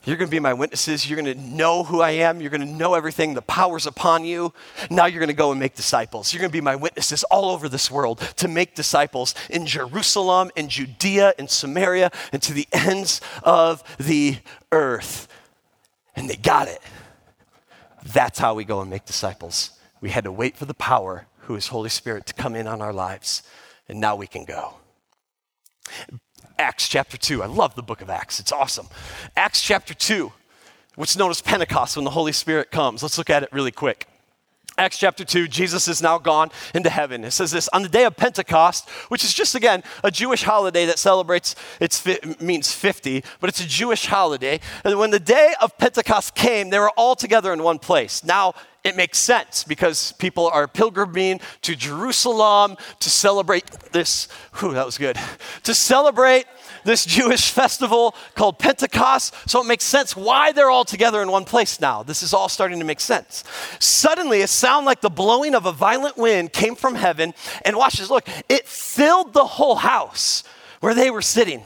You're 0.05 0.17
going 0.17 0.29
to 0.29 0.35
be 0.35 0.41
my 0.41 0.53
witnesses. 0.53 1.09
You're 1.09 1.21
going 1.21 1.33
to 1.37 1.41
know 1.41 1.85
who 1.85 2.01
I 2.01 2.11
am. 2.11 2.41
You're 2.41 2.51
going 2.51 2.67
to 2.67 2.67
know 2.67 2.95
everything. 2.95 3.35
The 3.35 3.43
power's 3.43 3.87
upon 3.87 4.25
you. 4.25 4.53
Now 4.91 5.07
you're 5.07 5.21
going 5.21 5.29
to 5.29 5.35
go 5.35 5.53
and 5.53 5.61
make 5.61 5.77
disciples. 5.77 6.33
You're 6.33 6.41
going 6.41 6.51
to 6.51 6.57
be 6.57 6.61
my 6.61 6.75
witnesses 6.75 7.23
all 7.25 7.51
over 7.51 7.69
this 7.69 7.91
world 7.91 8.19
to 8.37 8.49
make 8.49 8.75
disciples 8.75 9.35
in 9.49 9.65
Jerusalem, 9.65 10.51
in 10.57 10.69
Judea, 10.69 11.35
in 11.39 11.47
Samaria, 11.47 12.11
and 12.33 12.43
to 12.43 12.53
the 12.53 12.67
ends 12.73 13.21
of 13.45 13.85
the 13.99 14.39
earth. 14.73 15.29
And 16.17 16.29
they 16.29 16.37
got 16.37 16.67
it. 16.67 16.81
That's 18.05 18.41
how 18.41 18.55
we 18.55 18.65
go 18.65 18.81
and 18.81 18.91
make 18.91 19.05
disciples. 19.05 19.71
We 20.01 20.11
had 20.11 20.25
to 20.25 20.33
wait 20.33 20.57
for 20.57 20.65
the 20.65 20.75
power, 20.75 21.27
who 21.43 21.55
is 21.55 21.69
Holy 21.69 21.91
Spirit, 21.91 22.27
to 22.27 22.35
come 22.35 22.57
in 22.57 22.67
on 22.67 22.83
our 22.83 22.93
lives. 22.93 23.45
And 23.89 24.01
now 24.01 24.17
we 24.17 24.27
can 24.27 24.45
go. 24.45 24.75
Acts 26.63 26.87
chapter 26.89 27.17
2. 27.17 27.43
I 27.43 27.47
love 27.47 27.75
the 27.75 27.83
book 27.83 28.03
of 28.03 28.09
Acts, 28.09 28.39
it's 28.39 28.53
awesome. 28.53 28.87
Acts 29.37 29.61
chapter 29.61 29.95
2, 29.95 30.33
what's 30.95 31.17
known 31.17 31.31
as 31.31 31.43
Pentecost 31.43 31.97
when 31.97 32.05
the 32.05 32.11
Holy 32.11 32.31
Spirit 32.31 32.71
comes. 32.71 33.03
Let's 33.03 33.19
look 33.19 33.31
at 33.31 33.43
it 33.43 33.49
really 33.53 33.73
quick. 33.73 34.07
Acts 34.79 34.97
chapter 34.97 35.25
2, 35.25 35.49
Jesus 35.49 35.89
is 35.89 36.01
now 36.01 36.19
gone 36.19 36.51
into 36.73 36.89
heaven. 36.89 37.25
It 37.25 37.33
says 37.33 37.51
this 37.51 37.69
on 37.73 37.83
the 37.83 37.89
day 37.89 38.05
of 38.05 38.17
Pentecost, 38.17 38.89
which 39.09 39.25
is 39.25 39.35
just 39.35 39.57
again 39.57 39.83
a 40.05 40.11
Jewish 40.11 40.45
holiday 40.45 40.87
that 40.87 41.01
celebrates, 41.01 41.57
it 41.81 42.41
means 42.41 42.73
50, 42.73 43.25
but 43.41 43.51
it's 43.51 43.61
a 43.61 43.67
Jewish 43.67 44.07
holiday. 44.07 44.61
And 44.85 44.99
when 45.01 45.11
the 45.11 45.21
day 45.21 45.55
of 45.61 45.77
Pentecost 45.79 46.37
came, 46.37 46.71
they 46.71 46.79
were 46.79 46.91
all 46.91 47.17
together 47.17 47.53
in 47.53 47.65
one 47.65 47.81
place. 47.81 48.23
Now, 48.23 48.55
it 48.85 48.97
makes 48.97 49.19
sense 49.19 49.63
because 49.63 50.13
people 50.13 50.49
are 50.49 50.67
pilgriming 50.67 51.41
to 51.63 51.77
Jerusalem 51.77 52.77
to 52.99 53.11
celebrate 53.11 53.71
this. 53.93 54.27
Whew, 54.59 54.73
that 54.73 54.85
was 54.85 54.99
good. 54.99 55.17
To 55.63 55.75
celebrate 55.75 56.47
this 56.85 57.05
Jewish 57.05 57.51
festival 57.53 58.15
called 58.35 58.59
Pentecost. 58.59 59.35
So 59.49 59.61
it 59.61 59.67
makes 59.67 59.85
sense 59.85 60.17
why 60.17 60.51
they're 60.51 60.71
all 60.71 60.85
together 60.85 61.23
in 61.23 61.31
one 61.31 61.45
place 61.45 61.81
now. 61.81 62.03
This 62.03 62.25
is 62.25 62.35
all 62.35 62.49
starting 62.49 62.81
to 62.81 62.85
make 62.85 63.01
sense. 63.01 63.45
Suddenly, 63.79 64.43
a 64.43 64.49
sound 64.49 64.85
like 64.85 65.01
the 65.01 65.11
blowing 65.11 65.55
of 65.55 65.65
a 65.65 65.73
violent 65.73 66.17
wind 66.17 66.53
came 66.53 66.75
from 66.75 66.97
heaven. 66.97 67.35
And 67.65 67.77
watch 67.77 67.95
this 67.95 68.11
look, 68.11 68.27
it 68.49 68.67
filled 68.67 69.33
the 69.33 69.45
whole 69.45 69.77
house 69.77 70.43
where 70.81 70.95
they 70.95 71.11
were 71.11 71.23
sitting. 71.23 71.63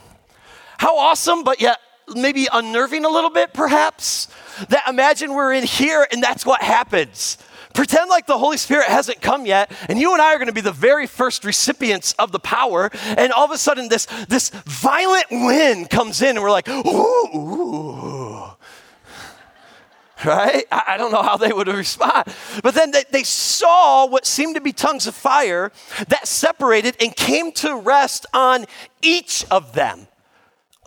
How 0.79 0.99
awesome, 0.99 1.45
but 1.45 1.63
yet 1.63 1.79
maybe 2.15 2.47
unnerving 2.53 3.05
a 3.05 3.09
little 3.09 3.31
bit, 3.31 3.53
perhaps 3.53 4.29
that 4.69 4.85
imagine 4.89 5.35
we're 5.35 5.53
in 5.53 5.65
here 5.65 6.07
and 6.11 6.23
that's 6.23 6.47
what 6.47 6.63
happens. 6.63 7.39
Pretend 7.77 8.09
like 8.09 8.27
the 8.27 8.39
Holy 8.39 8.57
Spirit 8.57 8.87
hasn't 8.87 9.21
come 9.21 9.45
yet, 9.45 9.71
and 9.91 9.99
you 9.99 10.15
and 10.15 10.23
I 10.23 10.33
are 10.33 10.39
going 10.39 10.49
to 10.49 10.55
be 10.55 10.63
the 10.63 10.73
very 10.73 11.07
first 11.07 11.45
recipients 11.45 12.15
of 12.15 12.33
the 12.33 12.39
power. 12.39 12.89
And 13.05 13.33
all 13.33 13.45
of 13.45 13.51
a 13.51 13.59
sudden, 13.59 13.91
this, 13.91 14.07
this 14.29 14.49
violent 14.49 15.27
wind 15.31 15.91
comes 15.91 16.23
in, 16.23 16.37
and 16.37 16.43
we're 16.43 16.51
like, 16.51 16.69
ooh, 16.71 17.37
ooh. 17.37 18.45
Right? 20.25 20.65
I, 20.73 20.83
I 20.89 20.97
don't 20.97 21.13
know 21.13 21.21
how 21.21 21.37
they 21.37 21.53
would 21.53 21.69
respond. 21.69 22.25
But 22.63 22.75
then 22.75 22.93
they, 22.93 23.05
they 23.11 23.23
saw 23.23 24.07
what 24.07 24.25
seemed 24.25 24.55
to 24.55 24.63
be 24.63 24.73
tongues 24.73 25.07
of 25.07 25.15
fire 25.15 25.71
that 26.09 26.27
separated 26.27 26.97
and 26.99 27.15
came 27.15 27.53
to 27.53 27.77
rest 27.77 28.25
on 28.33 28.65
each 29.03 29.45
of 29.51 29.75
them. 29.75 30.09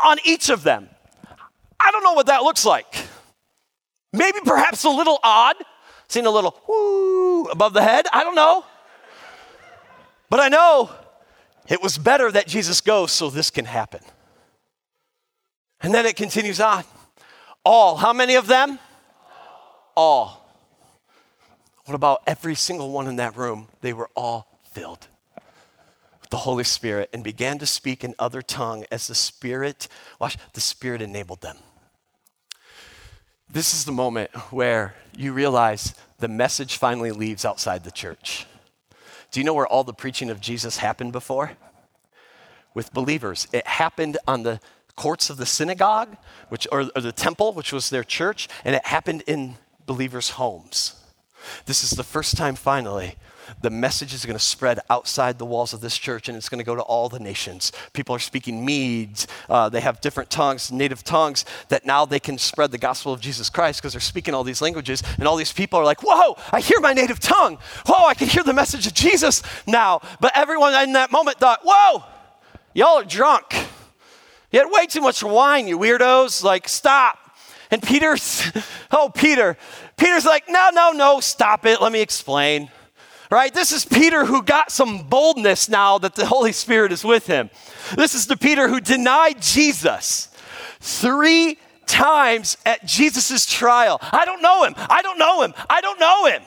On 0.03 0.17
each 0.25 0.49
of 0.49 0.63
them. 0.63 0.89
I 1.79 1.91
don't 1.91 2.03
know 2.03 2.13
what 2.13 2.27
that 2.27 2.43
looks 2.43 2.65
like. 2.65 3.07
Maybe 4.11 4.39
perhaps 4.43 4.83
a 4.83 4.89
little 4.89 5.19
odd, 5.23 5.55
seeing 6.07 6.25
a 6.25 6.31
little 6.31 6.59
whoo 6.67 7.45
above 7.45 7.73
the 7.73 7.81
head. 7.81 8.05
I 8.11 8.23
don't 8.23 8.35
know. 8.35 8.65
But 10.29 10.39
I 10.39 10.49
know 10.49 10.89
it 11.67 11.81
was 11.81 11.97
better 11.97 12.31
that 12.31 12.47
Jesus 12.47 12.81
goes 12.81 13.11
so 13.11 13.29
this 13.29 13.49
can 13.49 13.65
happen. 13.65 14.01
And 15.81 15.93
then 15.93 16.05
it 16.05 16.15
continues 16.15 16.59
on. 16.59 16.83
All. 17.63 17.97
How 17.97 18.13
many 18.13 18.35
of 18.35 18.47
them? 18.47 18.79
All. 19.95 20.45
What 21.85 21.95
about 21.95 22.21
every 22.27 22.55
single 22.55 22.91
one 22.91 23.07
in 23.07 23.15
that 23.15 23.35
room? 23.35 23.67
They 23.81 23.93
were 23.93 24.09
all 24.15 24.59
filled 24.71 25.07
with 26.21 26.29
the 26.29 26.37
Holy 26.37 26.63
Spirit 26.63 27.09
and 27.13 27.23
began 27.23 27.57
to 27.59 27.65
speak 27.65 28.03
in 28.03 28.13
other 28.19 28.41
tongue 28.41 28.85
as 28.91 29.07
the 29.07 29.15
Spirit, 29.15 29.87
watch, 30.19 30.37
the 30.53 30.61
Spirit 30.61 31.01
enabled 31.01 31.41
them. 31.41 31.57
This 33.51 33.73
is 33.73 33.83
the 33.83 33.91
moment 33.91 34.29
where 34.51 34.93
you 35.17 35.33
realize 35.33 35.95
the 36.19 36.27
message 36.27 36.77
finally 36.77 37.11
leaves 37.11 37.43
outside 37.43 37.83
the 37.83 37.89
church. 37.89 38.45
Do 39.31 39.39
you 39.39 39.43
know 39.43 39.55
where 39.55 39.65
all 39.65 39.83
the 39.83 39.91
preaching 39.91 40.29
of 40.29 40.39
Jesus 40.39 40.77
happened 40.77 41.11
before? 41.11 41.53
With 42.75 42.93
believers. 42.93 43.47
It 43.51 43.65
happened 43.65 44.19
on 44.27 44.43
the 44.43 44.59
courts 44.95 45.31
of 45.31 45.37
the 45.37 45.47
synagogue, 45.47 46.15
which, 46.49 46.67
or, 46.71 46.91
or 46.95 47.01
the 47.01 47.11
temple, 47.11 47.53
which 47.53 47.73
was 47.73 47.89
their 47.89 48.03
church, 48.03 48.47
and 48.63 48.75
it 48.75 48.85
happened 48.85 49.23
in 49.25 49.55
believers' 49.87 50.31
homes. 50.31 51.03
This 51.65 51.83
is 51.83 51.91
the 51.91 52.03
first 52.03 52.37
time 52.37 52.53
finally 52.53 53.15
the 53.61 53.69
message 53.69 54.13
is 54.13 54.25
going 54.25 54.37
to 54.37 54.43
spread 54.43 54.79
outside 54.89 55.37
the 55.37 55.45
walls 55.45 55.73
of 55.73 55.81
this 55.81 55.97
church 55.97 56.29
and 56.29 56.37
it's 56.37 56.49
going 56.49 56.59
to 56.59 56.65
go 56.65 56.75
to 56.75 56.81
all 56.81 57.09
the 57.09 57.19
nations. 57.19 57.71
People 57.93 58.15
are 58.15 58.19
speaking 58.19 58.65
Medes, 58.65 59.27
uh, 59.49 59.69
they 59.69 59.81
have 59.81 60.01
different 60.01 60.29
tongues, 60.29 60.71
native 60.71 61.03
tongues, 61.03 61.45
that 61.69 61.85
now 61.85 62.05
they 62.05 62.19
can 62.19 62.37
spread 62.37 62.71
the 62.71 62.77
gospel 62.77 63.13
of 63.13 63.21
Jesus 63.21 63.49
Christ 63.49 63.81
because 63.81 63.93
they're 63.93 64.01
speaking 64.01 64.33
all 64.33 64.43
these 64.43 64.61
languages. 64.61 65.03
And 65.17 65.27
all 65.27 65.35
these 65.35 65.53
people 65.53 65.79
are 65.79 65.85
like, 65.85 66.01
whoa, 66.03 66.37
I 66.51 66.61
hear 66.61 66.79
my 66.79 66.93
native 66.93 67.19
tongue. 67.19 67.57
Whoa, 67.85 68.05
I 68.05 68.13
can 68.13 68.27
hear 68.27 68.43
the 68.43 68.53
message 68.53 68.87
of 68.87 68.93
Jesus 68.93 69.41
now. 69.67 70.01
But 70.19 70.31
everyone 70.35 70.73
in 70.83 70.93
that 70.93 71.11
moment 71.11 71.39
thought, 71.39 71.61
whoa, 71.63 72.03
y'all 72.73 72.99
are 72.99 73.03
drunk. 73.03 73.55
You 74.51 74.59
had 74.59 74.69
way 74.71 74.87
too 74.87 75.01
much 75.01 75.23
wine, 75.23 75.67
you 75.67 75.77
weirdos. 75.77 76.43
Like, 76.43 76.67
stop. 76.67 77.17
And 77.71 77.83
Peter's, 77.83 78.51
oh, 78.91 79.11
Peter. 79.13 79.57
Peter's 79.97 80.25
like, 80.25 80.49
no, 80.49 80.69
no, 80.73 80.91
no, 80.91 81.19
stop 81.19 81.65
it. 81.65 81.81
Let 81.81 81.91
me 81.91 82.01
explain 82.01 82.71
right? 83.29 83.53
This 83.53 83.71
is 83.71 83.85
Peter 83.85 84.25
who 84.25 84.41
got 84.41 84.71
some 84.71 85.07
boldness 85.07 85.69
now 85.69 85.97
that 85.99 86.15
the 86.15 86.25
Holy 86.25 86.51
Spirit 86.51 86.91
is 86.91 87.03
with 87.03 87.27
him. 87.27 87.49
This 87.95 88.15
is 88.15 88.27
the 88.27 88.37
Peter 88.37 88.67
who 88.67 88.79
denied 88.79 89.41
Jesus 89.41 90.29
three 90.79 91.57
times 91.85 92.57
at 92.65 92.85
Jesus' 92.85 93.45
trial. 93.45 93.99
I 94.01 94.25
don't 94.25 94.41
know 94.41 94.63
him. 94.63 94.73
I 94.77 95.01
don't 95.01 95.17
know 95.17 95.41
him. 95.41 95.53
I 95.69 95.81
don't 95.81 95.99
know 95.99 96.25
him. 96.25 96.41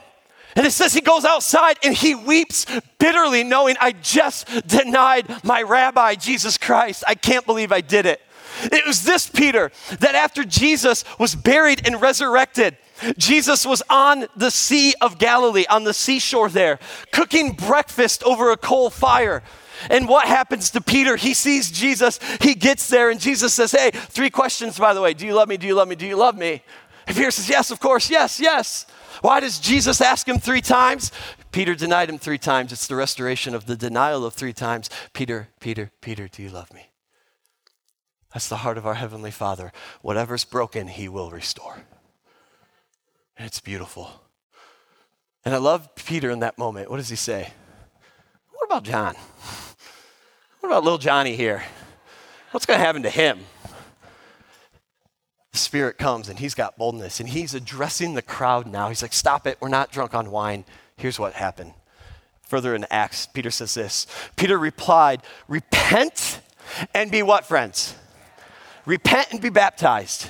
And 0.55 0.67
it 0.67 0.73
says 0.73 0.93
he 0.93 1.01
goes 1.01 1.25
outside 1.25 1.79
and 1.83 1.95
he 1.95 2.15
weeps 2.15 2.67
bitterly, 2.99 3.43
knowing 3.43 3.77
I 3.81 3.93
just 3.93 4.67
denied 4.67 5.27
my 5.45 5.63
rabbi, 5.63 6.15
Jesus 6.15 6.59
Christ. 6.59 7.05
I 7.07 7.15
can't 7.15 7.47
believe 7.47 7.73
I 7.73 7.81
did 7.81 8.07
it. 8.07 8.21
It 8.65 8.87
was 8.87 9.03
this 9.03 9.29
Peter 9.29 9.73
that 10.01 10.15
after 10.15 10.45
Jesus 10.45 11.05
was 11.19 11.35
buried 11.35 11.87
and 11.87 12.01
resurrected, 12.01 12.77
Jesus 13.17 13.67
was 13.67 13.83
on 13.89 14.27
the 14.37 14.51
Sea 14.51 14.95
of 15.01 15.19
Galilee, 15.19 15.65
on 15.69 15.85
the 15.85 15.95
seashore 15.95 16.49
there, 16.49 16.79
cooking 17.13 17.53
breakfast 17.53 18.23
over 18.25 18.51
a 18.51 18.57
coal 18.57 18.91
fire. 18.91 19.43
And 19.91 20.09
what 20.09 20.27
happens 20.27 20.71
to 20.71 20.81
Peter? 20.81 21.17
He 21.17 21.35
sees 21.35 21.71
Jesus, 21.71 22.21
he 22.41 22.55
gets 22.55 22.89
there, 22.89 23.11
and 23.11 23.21
Jesus 23.21 23.55
says, 23.55 23.73
Hey, 23.73 23.91
three 23.93 24.31
questions, 24.31 24.79
by 24.79 24.95
the 24.95 25.01
way. 25.01 25.15
Do 25.15 25.27
you 25.27 25.35
love 25.35 25.49
me? 25.49 25.57
Do 25.57 25.67
you 25.67 25.75
love 25.75 25.89
me? 25.89 25.97
Do 25.97 26.07
you 26.07 26.17
love 26.17 26.37
me? 26.37 26.63
And 27.07 27.17
Peter 27.17 27.31
says, 27.31 27.49
Yes, 27.49 27.71
of 27.71 27.81
course, 27.81 28.11
yes, 28.11 28.39
yes. 28.39 28.87
Why 29.21 29.41
does 29.41 29.59
Jesus 29.59 30.01
ask 30.01 30.29
him 30.29 30.39
three 30.39 30.61
times? 30.61 31.13
Peter 31.53 31.75
denied 31.75 32.09
him 32.09 32.19
three 32.19 32.39
times. 32.39 32.73
It's 32.73 32.87
the 32.87 32.97
restoration 32.97 33.55
of 33.55 33.67
the 33.67 33.77
denial 33.77 34.25
of 34.25 34.35
three 34.35 34.53
times. 34.53 34.89
Peter, 35.13 35.49
Peter, 35.61 35.91
Peter, 36.01 36.29
do 36.29 36.43
you 36.43 36.49
love 36.49 36.73
me? 36.73 36.91
That's 38.33 38.49
the 38.49 38.59
heart 38.59 38.79
of 38.79 38.87
our 38.87 38.95
Heavenly 38.95 39.31
Father. 39.31 39.73
Whatever's 40.01 40.45
broken, 40.45 40.89
He 40.89 41.09
will 41.09 41.31
restore. 41.31 41.85
It's 43.45 43.61
beautiful. 43.61 44.11
And 45.45 45.55
I 45.55 45.59
love 45.59 45.95
Peter 45.95 46.31
in 46.31 46.41
that 46.41 46.59
moment. 46.59 46.91
What 46.91 46.99
does 46.99 47.09
he 47.09 47.17
say? 47.17 47.53
What 48.53 48.65
about 48.65 48.85
John? 48.85 49.15
What 50.61 50.69
about 50.69 50.85
little 50.85 50.99
Johnny 50.99 51.35
here? 51.35 51.65
What's 52.53 52.67
going 52.67 52.79
to 52.79 52.85
happen 52.85 53.03
to 53.03 53.11
him? 53.11 53.41
the 55.53 55.59
Spirit 55.59 55.99
comes 55.99 56.29
and 56.29 56.39
he's 56.39 56.55
got 56.55 56.77
boldness 56.77 57.21
and 57.21 57.29
he's 57.29 57.55
addressing 57.55 58.15
the 58.15 58.23
crowd 58.23 58.67
now. 58.67 58.89
He's 58.89 59.03
like, 59.03 59.13
Stop 59.13 59.47
it, 59.47 59.59
we're 59.61 59.69
not 59.69 59.93
drunk 59.93 60.15
on 60.15 60.31
wine. 60.31 60.65
Here's 60.97 61.19
what 61.19 61.35
happened. 61.35 61.75
Further 62.43 62.75
in 62.75 62.87
Acts, 62.91 63.27
Peter 63.27 63.51
says 63.51 63.75
this 63.75 64.07
Peter 64.37 64.59
replied, 64.59 65.23
Repent 65.49 66.41
and 66.95 67.11
be 67.11 67.23
what, 67.23 67.47
friends? 67.47 67.95
Repent 68.87 69.29
and 69.31 69.41
be 69.41 69.51
baptized. 69.51 70.29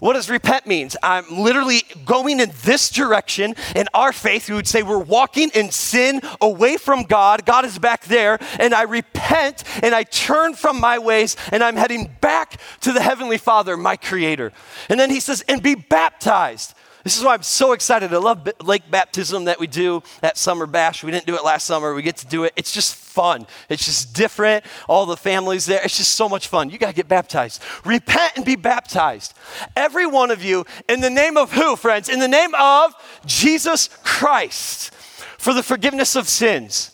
What 0.00 0.14
does 0.14 0.30
repent 0.30 0.66
means? 0.66 0.96
I'm 1.02 1.24
literally 1.30 1.82
going 2.06 2.40
in 2.40 2.50
this 2.62 2.88
direction. 2.90 3.54
In 3.76 3.86
our 3.92 4.12
faith, 4.12 4.48
we 4.48 4.54
would 4.54 4.66
say 4.66 4.82
we're 4.82 4.98
walking 4.98 5.50
in 5.54 5.70
sin 5.70 6.22
away 6.40 6.78
from 6.78 7.02
God. 7.04 7.44
God 7.44 7.64
is 7.64 7.78
back 7.78 8.04
there, 8.04 8.38
and 8.58 8.74
I 8.74 8.82
repent 8.82 9.62
and 9.82 9.94
I 9.94 10.04
turn 10.04 10.54
from 10.54 10.80
my 10.80 10.98
ways 10.98 11.36
and 11.52 11.62
I'm 11.62 11.76
heading 11.76 12.10
back 12.20 12.60
to 12.80 12.92
the 12.92 13.02
Heavenly 13.02 13.38
Father, 13.38 13.76
my 13.76 13.96
Creator. 13.96 14.52
And 14.88 14.98
then 14.98 15.10
he 15.10 15.20
says, 15.20 15.42
and 15.48 15.62
be 15.62 15.74
baptized. 15.74 16.74
This 17.04 17.16
is 17.16 17.24
why 17.24 17.34
I'm 17.34 17.42
so 17.42 17.72
excited. 17.72 18.12
I 18.12 18.18
love 18.18 18.48
lake 18.62 18.90
baptism 18.90 19.44
that 19.44 19.58
we 19.58 19.66
do 19.66 20.02
at 20.22 20.36
Summer 20.36 20.66
Bash. 20.66 21.02
We 21.02 21.10
didn't 21.10 21.26
do 21.26 21.34
it 21.34 21.44
last 21.44 21.66
summer. 21.66 21.94
We 21.94 22.02
get 22.02 22.18
to 22.18 22.26
do 22.26 22.44
it. 22.44 22.52
It's 22.56 22.72
just 22.72 22.94
fun. 22.94 23.46
It's 23.68 23.84
just 23.86 24.14
different. 24.14 24.64
All 24.88 25.06
the 25.06 25.16
families 25.16 25.66
there. 25.66 25.80
It's 25.82 25.96
just 25.96 26.12
so 26.12 26.28
much 26.28 26.48
fun. 26.48 26.68
You 26.68 26.78
got 26.78 26.88
to 26.88 26.94
get 26.94 27.08
baptized. 27.08 27.62
Repent 27.84 28.32
and 28.36 28.44
be 28.44 28.56
baptized. 28.56 29.34
Every 29.76 30.06
one 30.06 30.30
of 30.30 30.44
you, 30.44 30.66
in 30.88 31.00
the 31.00 31.10
name 31.10 31.36
of 31.36 31.52
who, 31.52 31.76
friends? 31.76 32.08
In 32.08 32.18
the 32.18 32.28
name 32.28 32.54
of 32.54 32.94
Jesus 33.24 33.88
Christ 34.04 34.92
for 35.38 35.54
the 35.54 35.62
forgiveness 35.62 36.16
of 36.16 36.28
sins. 36.28 36.92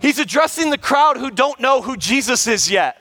He's 0.00 0.18
addressing 0.18 0.70
the 0.70 0.78
crowd 0.78 1.18
who 1.18 1.30
don't 1.30 1.60
know 1.60 1.82
who 1.82 1.96
Jesus 1.96 2.46
is 2.46 2.70
yet. 2.70 2.96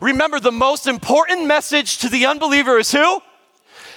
Remember, 0.00 0.40
the 0.40 0.52
most 0.52 0.86
important 0.86 1.46
message 1.46 1.98
to 1.98 2.08
the 2.08 2.26
unbeliever 2.26 2.78
is 2.78 2.90
who? 2.92 3.20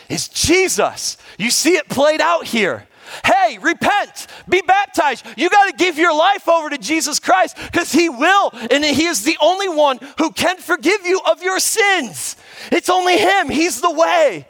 Is 0.09 0.27
Jesus. 0.27 1.17
You 1.37 1.49
see 1.49 1.75
it 1.75 1.89
played 1.89 2.21
out 2.21 2.45
here. 2.45 2.87
Hey, 3.23 3.59
repent, 3.59 4.27
be 4.49 4.61
baptized. 4.61 5.25
You 5.37 5.49
got 5.49 5.69
to 5.69 5.77
give 5.77 5.97
your 5.97 6.15
life 6.15 6.49
over 6.49 6.69
to 6.69 6.77
Jesus 6.77 7.19
Christ 7.19 7.55
because 7.57 7.91
He 7.91 8.09
will, 8.09 8.51
and 8.71 8.83
He 8.83 9.05
is 9.05 9.23
the 9.23 9.37
only 9.41 9.69
one 9.69 9.99
who 10.17 10.31
can 10.31 10.57
forgive 10.57 11.05
you 11.05 11.21
of 11.29 11.43
your 11.43 11.59
sins. 11.59 12.35
It's 12.71 12.89
only 12.89 13.17
Him, 13.17 13.49
He's 13.49 13.81
the 13.81 13.91
way. 13.91 14.47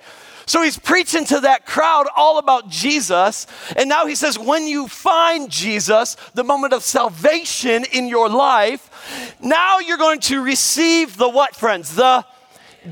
So 0.47 0.61
he's 0.61 0.77
preaching 0.77 1.25
to 1.25 1.39
that 1.41 1.65
crowd 1.65 2.05
all 2.15 2.37
about 2.37 2.69
Jesus. 2.69 3.47
And 3.75 3.89
now 3.89 4.05
he 4.05 4.15
says, 4.15 4.37
when 4.37 4.67
you 4.67 4.87
find 4.87 5.49
Jesus, 5.49 6.15
the 6.35 6.43
moment 6.43 6.73
of 6.73 6.83
salvation 6.83 7.83
in 7.91 8.07
your 8.07 8.29
life, 8.29 9.35
now 9.41 9.79
you're 9.79 9.97
going 9.97 10.19
to 10.21 10.43
receive 10.43 11.17
the 11.17 11.29
what, 11.29 11.55
friends? 11.55 11.95
The 11.95 12.25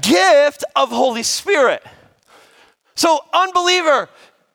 gift 0.02 0.64
of 0.76 0.90
Holy 0.90 1.22
Spirit. 1.22 1.84
So, 2.96 3.20
unbeliever, 3.34 4.10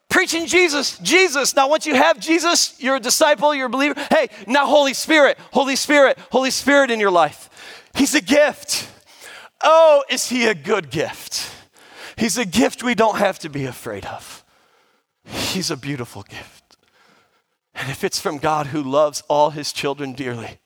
preaching 0.09 0.45
Jesus, 0.45 0.97
Jesus. 0.99 1.55
Now, 1.55 1.69
once 1.69 1.85
you 1.85 1.95
have 1.95 2.19
Jesus, 2.19 2.81
you're 2.81 2.97
a 2.97 2.99
disciple, 2.99 3.53
you're 3.53 3.67
a 3.67 3.69
believer. 3.69 3.99
Hey, 4.09 4.29
now 4.47 4.65
Holy 4.65 4.93
Spirit, 4.93 5.37
Holy 5.51 5.75
Spirit, 5.75 6.17
Holy 6.31 6.51
Spirit 6.51 6.91
in 6.91 6.99
your 6.99 7.11
life. 7.11 7.49
He's 7.93 8.15
a 8.15 8.21
gift. 8.21 8.89
Oh, 9.61 10.03
is 10.09 10.29
he 10.29 10.47
a 10.47 10.55
good 10.55 10.89
gift? 10.89 11.51
He's 12.17 12.37
a 12.37 12.45
gift 12.45 12.83
we 12.83 12.95
don't 12.95 13.17
have 13.17 13.39
to 13.39 13.49
be 13.49 13.65
afraid 13.65 14.05
of. 14.05 14.43
He's 15.25 15.69
a 15.71 15.77
beautiful 15.77 16.23
gift. 16.23 16.77
And 17.73 17.89
if 17.89 18.03
it's 18.03 18.19
from 18.19 18.39
God 18.39 18.67
who 18.67 18.81
loves 18.81 19.21
all 19.29 19.51
his 19.51 19.71
children 19.71 20.13
dearly, 20.13 20.59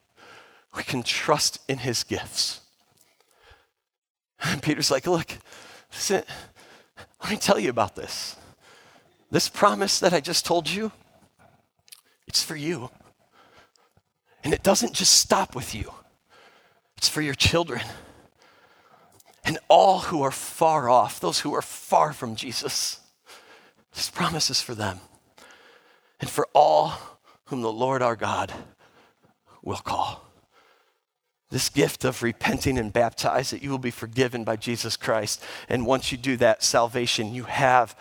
we 0.75 0.83
can 0.83 1.03
trust 1.03 1.59
in 1.67 1.79
his 1.79 2.03
gifts. 2.03 2.61
And 4.41 4.61
Peter's 4.61 4.89
like, 4.89 5.05
look, 5.05 5.37
listen, 5.91 6.23
let 7.23 7.31
me 7.31 7.37
tell 7.37 7.57
you 7.57 7.69
about 7.69 7.95
this. 7.95 8.35
This 9.31 9.49
promise 9.49 9.99
that 10.01 10.13
I 10.13 10.19
just 10.19 10.45
told 10.45 10.69
you, 10.69 10.91
it's 12.27 12.43
for 12.43 12.55
you. 12.55 12.89
And 14.43 14.53
it 14.53 14.61
doesn't 14.61 14.93
just 14.93 15.13
stop 15.13 15.55
with 15.55 15.73
you, 15.73 15.91
it's 16.97 17.07
for 17.07 17.21
your 17.21 17.33
children. 17.33 17.81
And 19.45 19.57
all 19.67 19.99
who 19.99 20.21
are 20.21 20.31
far 20.31 20.89
off, 20.89 21.19
those 21.19 21.39
who 21.39 21.53
are 21.53 21.61
far 21.61 22.13
from 22.13 22.35
Jesus, 22.35 22.99
this 23.93 24.09
promise 24.09 24.49
is 24.49 24.61
for 24.61 24.73
them. 24.73 24.99
And 26.21 26.29
for 26.29 26.47
all 26.53 26.93
whom 27.45 27.61
the 27.61 27.71
Lord 27.71 28.01
our 28.01 28.15
God 28.15 28.53
will 29.61 29.77
call 29.77 30.32
this 31.53 31.69
gift 31.69 32.03
of 32.03 32.23
repenting 32.23 32.79
and 32.79 32.91
baptized, 32.91 33.53
that 33.53 33.61
you 33.61 33.69
will 33.69 33.77
be 33.77 33.91
forgiven 33.91 34.43
by 34.43 34.55
Jesus 34.55 34.97
Christ. 34.97 35.39
And 35.69 35.85
once 35.85 36.11
you 36.11 36.17
do 36.17 36.35
that, 36.37 36.63
salvation, 36.63 37.31
you 37.31 37.43
have 37.43 37.95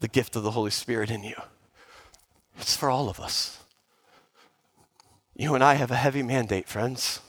the 0.00 0.08
gift 0.08 0.36
of 0.36 0.42
the 0.42 0.50
Holy 0.50 0.70
Spirit 0.70 1.10
in 1.10 1.24
you. 1.24 1.36
It's 2.58 2.76
for 2.76 2.90
all 2.90 3.08
of 3.08 3.18
us. 3.18 3.60
You 5.34 5.54
and 5.54 5.64
I 5.64 5.74
have 5.74 5.90
a 5.90 5.96
heavy 5.96 6.22
mandate, 6.22 6.68
friends. 6.68 7.20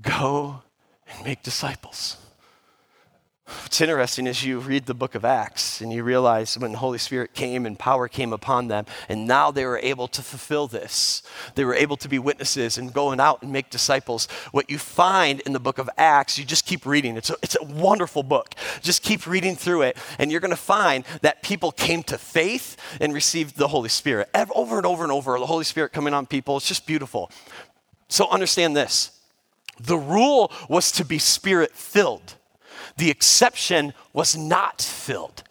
Go 0.00 0.62
and 1.06 1.24
make 1.24 1.44
disciples. 1.44 2.16
What's 3.72 3.80
interesting 3.80 4.26
is 4.26 4.44
you 4.44 4.58
read 4.58 4.84
the 4.84 4.92
book 4.92 5.14
of 5.14 5.24
Acts 5.24 5.80
and 5.80 5.90
you 5.90 6.04
realize 6.04 6.58
when 6.58 6.72
the 6.72 6.78
Holy 6.78 6.98
Spirit 6.98 7.32
came 7.32 7.64
and 7.64 7.78
power 7.78 8.06
came 8.06 8.30
upon 8.34 8.68
them, 8.68 8.84
and 9.08 9.26
now 9.26 9.50
they 9.50 9.64
were 9.64 9.78
able 9.78 10.08
to 10.08 10.20
fulfill 10.20 10.66
this. 10.66 11.22
They 11.54 11.64
were 11.64 11.74
able 11.74 11.96
to 11.96 12.06
be 12.06 12.18
witnesses 12.18 12.76
and 12.76 12.92
going 12.92 13.18
out 13.18 13.40
and 13.40 13.50
make 13.50 13.70
disciples. 13.70 14.28
What 14.50 14.68
you 14.68 14.76
find 14.76 15.40
in 15.46 15.54
the 15.54 15.58
book 15.58 15.78
of 15.78 15.88
Acts, 15.96 16.38
you 16.38 16.44
just 16.44 16.66
keep 16.66 16.84
reading. 16.84 17.16
It's 17.16 17.30
a, 17.30 17.36
it's 17.42 17.56
a 17.58 17.64
wonderful 17.64 18.22
book. 18.22 18.54
Just 18.82 19.02
keep 19.02 19.26
reading 19.26 19.56
through 19.56 19.80
it, 19.80 19.96
and 20.18 20.30
you're 20.30 20.42
going 20.42 20.50
to 20.50 20.56
find 20.56 21.06
that 21.22 21.42
people 21.42 21.72
came 21.72 22.02
to 22.02 22.18
faith 22.18 22.76
and 23.00 23.14
received 23.14 23.56
the 23.56 23.68
Holy 23.68 23.88
Spirit. 23.88 24.28
Over 24.54 24.76
and 24.76 24.84
over 24.84 25.02
and 25.02 25.10
over, 25.10 25.38
the 25.38 25.46
Holy 25.46 25.64
Spirit 25.64 25.94
coming 25.94 26.12
on 26.12 26.26
people. 26.26 26.58
It's 26.58 26.68
just 26.68 26.86
beautiful. 26.86 27.30
So 28.08 28.28
understand 28.28 28.76
this 28.76 29.18
the 29.80 29.96
rule 29.96 30.52
was 30.68 30.92
to 30.92 31.06
be 31.06 31.16
spirit 31.16 31.72
filled. 31.72 32.34
The 33.02 33.10
exception 33.10 33.94
was 34.12 34.36
not 34.36 34.80
filled. 34.80 35.42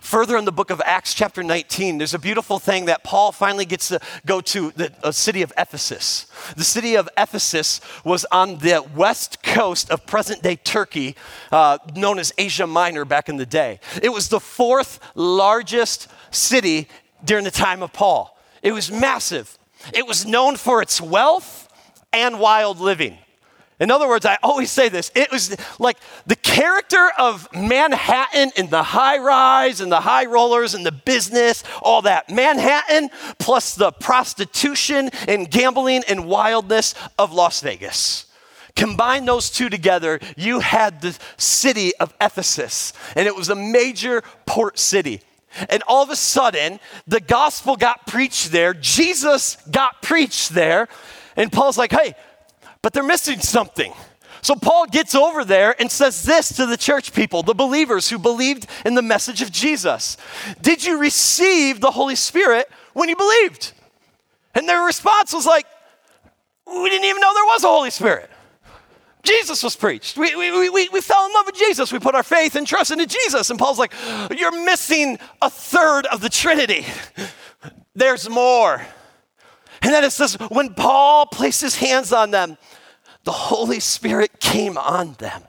Further 0.00 0.36
in 0.36 0.44
the 0.44 0.52
book 0.52 0.70
of 0.70 0.80
Acts, 0.84 1.12
chapter 1.12 1.42
19, 1.42 1.98
there's 1.98 2.14
a 2.14 2.20
beautiful 2.20 2.60
thing 2.60 2.84
that 2.84 3.02
Paul 3.02 3.32
finally 3.32 3.64
gets 3.64 3.88
to 3.88 3.98
go 4.24 4.40
to 4.42 4.70
the 4.70 5.10
city 5.10 5.42
of 5.42 5.52
Ephesus. 5.58 6.26
The 6.56 6.62
city 6.62 6.94
of 6.94 7.08
Ephesus 7.18 7.80
was 8.04 8.24
on 8.30 8.58
the 8.58 8.88
west 8.94 9.42
coast 9.42 9.90
of 9.90 10.06
present 10.06 10.44
day 10.44 10.54
Turkey, 10.54 11.16
uh, 11.50 11.78
known 11.96 12.20
as 12.20 12.32
Asia 12.38 12.68
Minor 12.68 13.04
back 13.04 13.28
in 13.28 13.38
the 13.38 13.44
day. 13.44 13.80
It 14.00 14.10
was 14.10 14.28
the 14.28 14.38
fourth 14.38 15.00
largest 15.16 16.06
city 16.30 16.86
during 17.24 17.42
the 17.42 17.50
time 17.50 17.82
of 17.82 17.92
Paul. 17.92 18.38
It 18.62 18.70
was 18.70 18.92
massive. 18.92 19.58
It 19.92 20.06
was 20.06 20.24
known 20.24 20.54
for 20.54 20.80
its 20.80 21.00
wealth 21.00 21.68
and 22.12 22.38
wild 22.38 22.78
living. 22.78 23.18
In 23.78 23.90
other 23.90 24.08
words, 24.08 24.24
I 24.24 24.38
always 24.42 24.70
say 24.70 24.88
this 24.88 25.10
it 25.14 25.30
was 25.30 25.54
like 25.78 25.98
the 26.26 26.36
character 26.36 27.10
of 27.18 27.48
Manhattan 27.52 28.52
in 28.56 28.70
the 28.70 28.82
high 28.82 29.18
rise 29.18 29.80
and 29.80 29.92
the 29.92 30.00
high 30.00 30.24
rollers 30.24 30.74
and 30.74 30.84
the 30.84 30.92
business, 30.92 31.62
all 31.82 32.02
that. 32.02 32.30
Manhattan 32.30 33.10
plus 33.38 33.74
the 33.74 33.92
prostitution 33.92 35.10
and 35.28 35.50
gambling 35.50 36.04
and 36.08 36.26
wildness 36.26 36.94
of 37.18 37.32
Las 37.32 37.60
Vegas. 37.60 38.26
Combine 38.74 39.24
those 39.24 39.50
two 39.50 39.70
together, 39.70 40.20
you 40.36 40.60
had 40.60 41.00
the 41.00 41.18
city 41.38 41.96
of 41.96 42.14
Ephesus, 42.20 42.92
and 43.14 43.26
it 43.26 43.34
was 43.34 43.48
a 43.48 43.54
major 43.54 44.22
port 44.44 44.78
city. 44.78 45.22
And 45.70 45.82
all 45.88 46.02
of 46.02 46.10
a 46.10 46.16
sudden, 46.16 46.78
the 47.06 47.20
gospel 47.20 47.76
got 47.76 48.06
preached 48.06 48.52
there, 48.52 48.74
Jesus 48.74 49.56
got 49.70 50.02
preached 50.02 50.50
there, 50.50 50.88
and 51.36 51.50
Paul's 51.50 51.78
like, 51.78 51.92
hey, 51.92 52.14
but 52.86 52.92
they're 52.92 53.02
missing 53.02 53.40
something. 53.40 53.92
So 54.42 54.54
Paul 54.54 54.86
gets 54.86 55.16
over 55.16 55.44
there 55.44 55.74
and 55.80 55.90
says 55.90 56.22
this 56.22 56.54
to 56.54 56.66
the 56.66 56.76
church 56.76 57.12
people, 57.12 57.42
the 57.42 57.52
believers 57.52 58.08
who 58.08 58.16
believed 58.16 58.68
in 58.84 58.94
the 58.94 59.02
message 59.02 59.42
of 59.42 59.50
Jesus 59.50 60.16
Did 60.62 60.84
you 60.84 61.00
receive 61.00 61.80
the 61.80 61.90
Holy 61.90 62.14
Spirit 62.14 62.70
when 62.92 63.08
you 63.08 63.16
believed? 63.16 63.72
And 64.54 64.68
their 64.68 64.84
response 64.84 65.32
was 65.32 65.46
like, 65.46 65.66
We 66.64 66.88
didn't 66.88 67.06
even 67.06 67.20
know 67.20 67.34
there 67.34 67.44
was 67.46 67.64
a 67.64 67.66
Holy 67.66 67.90
Spirit. 67.90 68.30
Jesus 69.24 69.64
was 69.64 69.74
preached. 69.74 70.16
We, 70.16 70.36
we, 70.36 70.70
we, 70.70 70.88
we 70.90 71.00
fell 71.00 71.26
in 71.26 71.32
love 71.32 71.46
with 71.46 71.56
Jesus. 71.56 71.92
We 71.92 71.98
put 71.98 72.14
our 72.14 72.22
faith 72.22 72.54
and 72.54 72.68
trust 72.68 72.92
into 72.92 73.06
Jesus. 73.06 73.50
And 73.50 73.58
Paul's 73.58 73.80
like, 73.80 73.92
You're 74.30 74.64
missing 74.64 75.18
a 75.42 75.50
third 75.50 76.06
of 76.06 76.20
the 76.20 76.28
Trinity. 76.28 76.86
There's 77.96 78.30
more. 78.30 78.86
And 79.82 79.92
then 79.92 80.04
it 80.04 80.12
says, 80.12 80.34
when 80.50 80.74
Paul 80.74 81.26
placed 81.26 81.60
his 81.60 81.76
hands 81.76 82.12
on 82.12 82.30
them, 82.30 82.56
the 83.26 83.32
Holy 83.32 83.80
Spirit 83.80 84.38
came 84.38 84.78
on 84.78 85.14
them. 85.14 85.42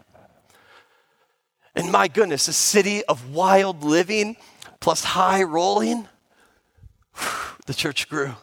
And 1.76 1.92
my 1.92 2.08
goodness, 2.08 2.48
a 2.48 2.54
city 2.54 3.06
of 3.06 3.36
wild 3.36 3.84
living 3.84 4.36
plus 4.80 5.04
high 5.04 5.44
rolling, 5.44 6.08
the 7.68 7.76
church 7.76 8.10
grew. 8.10 8.34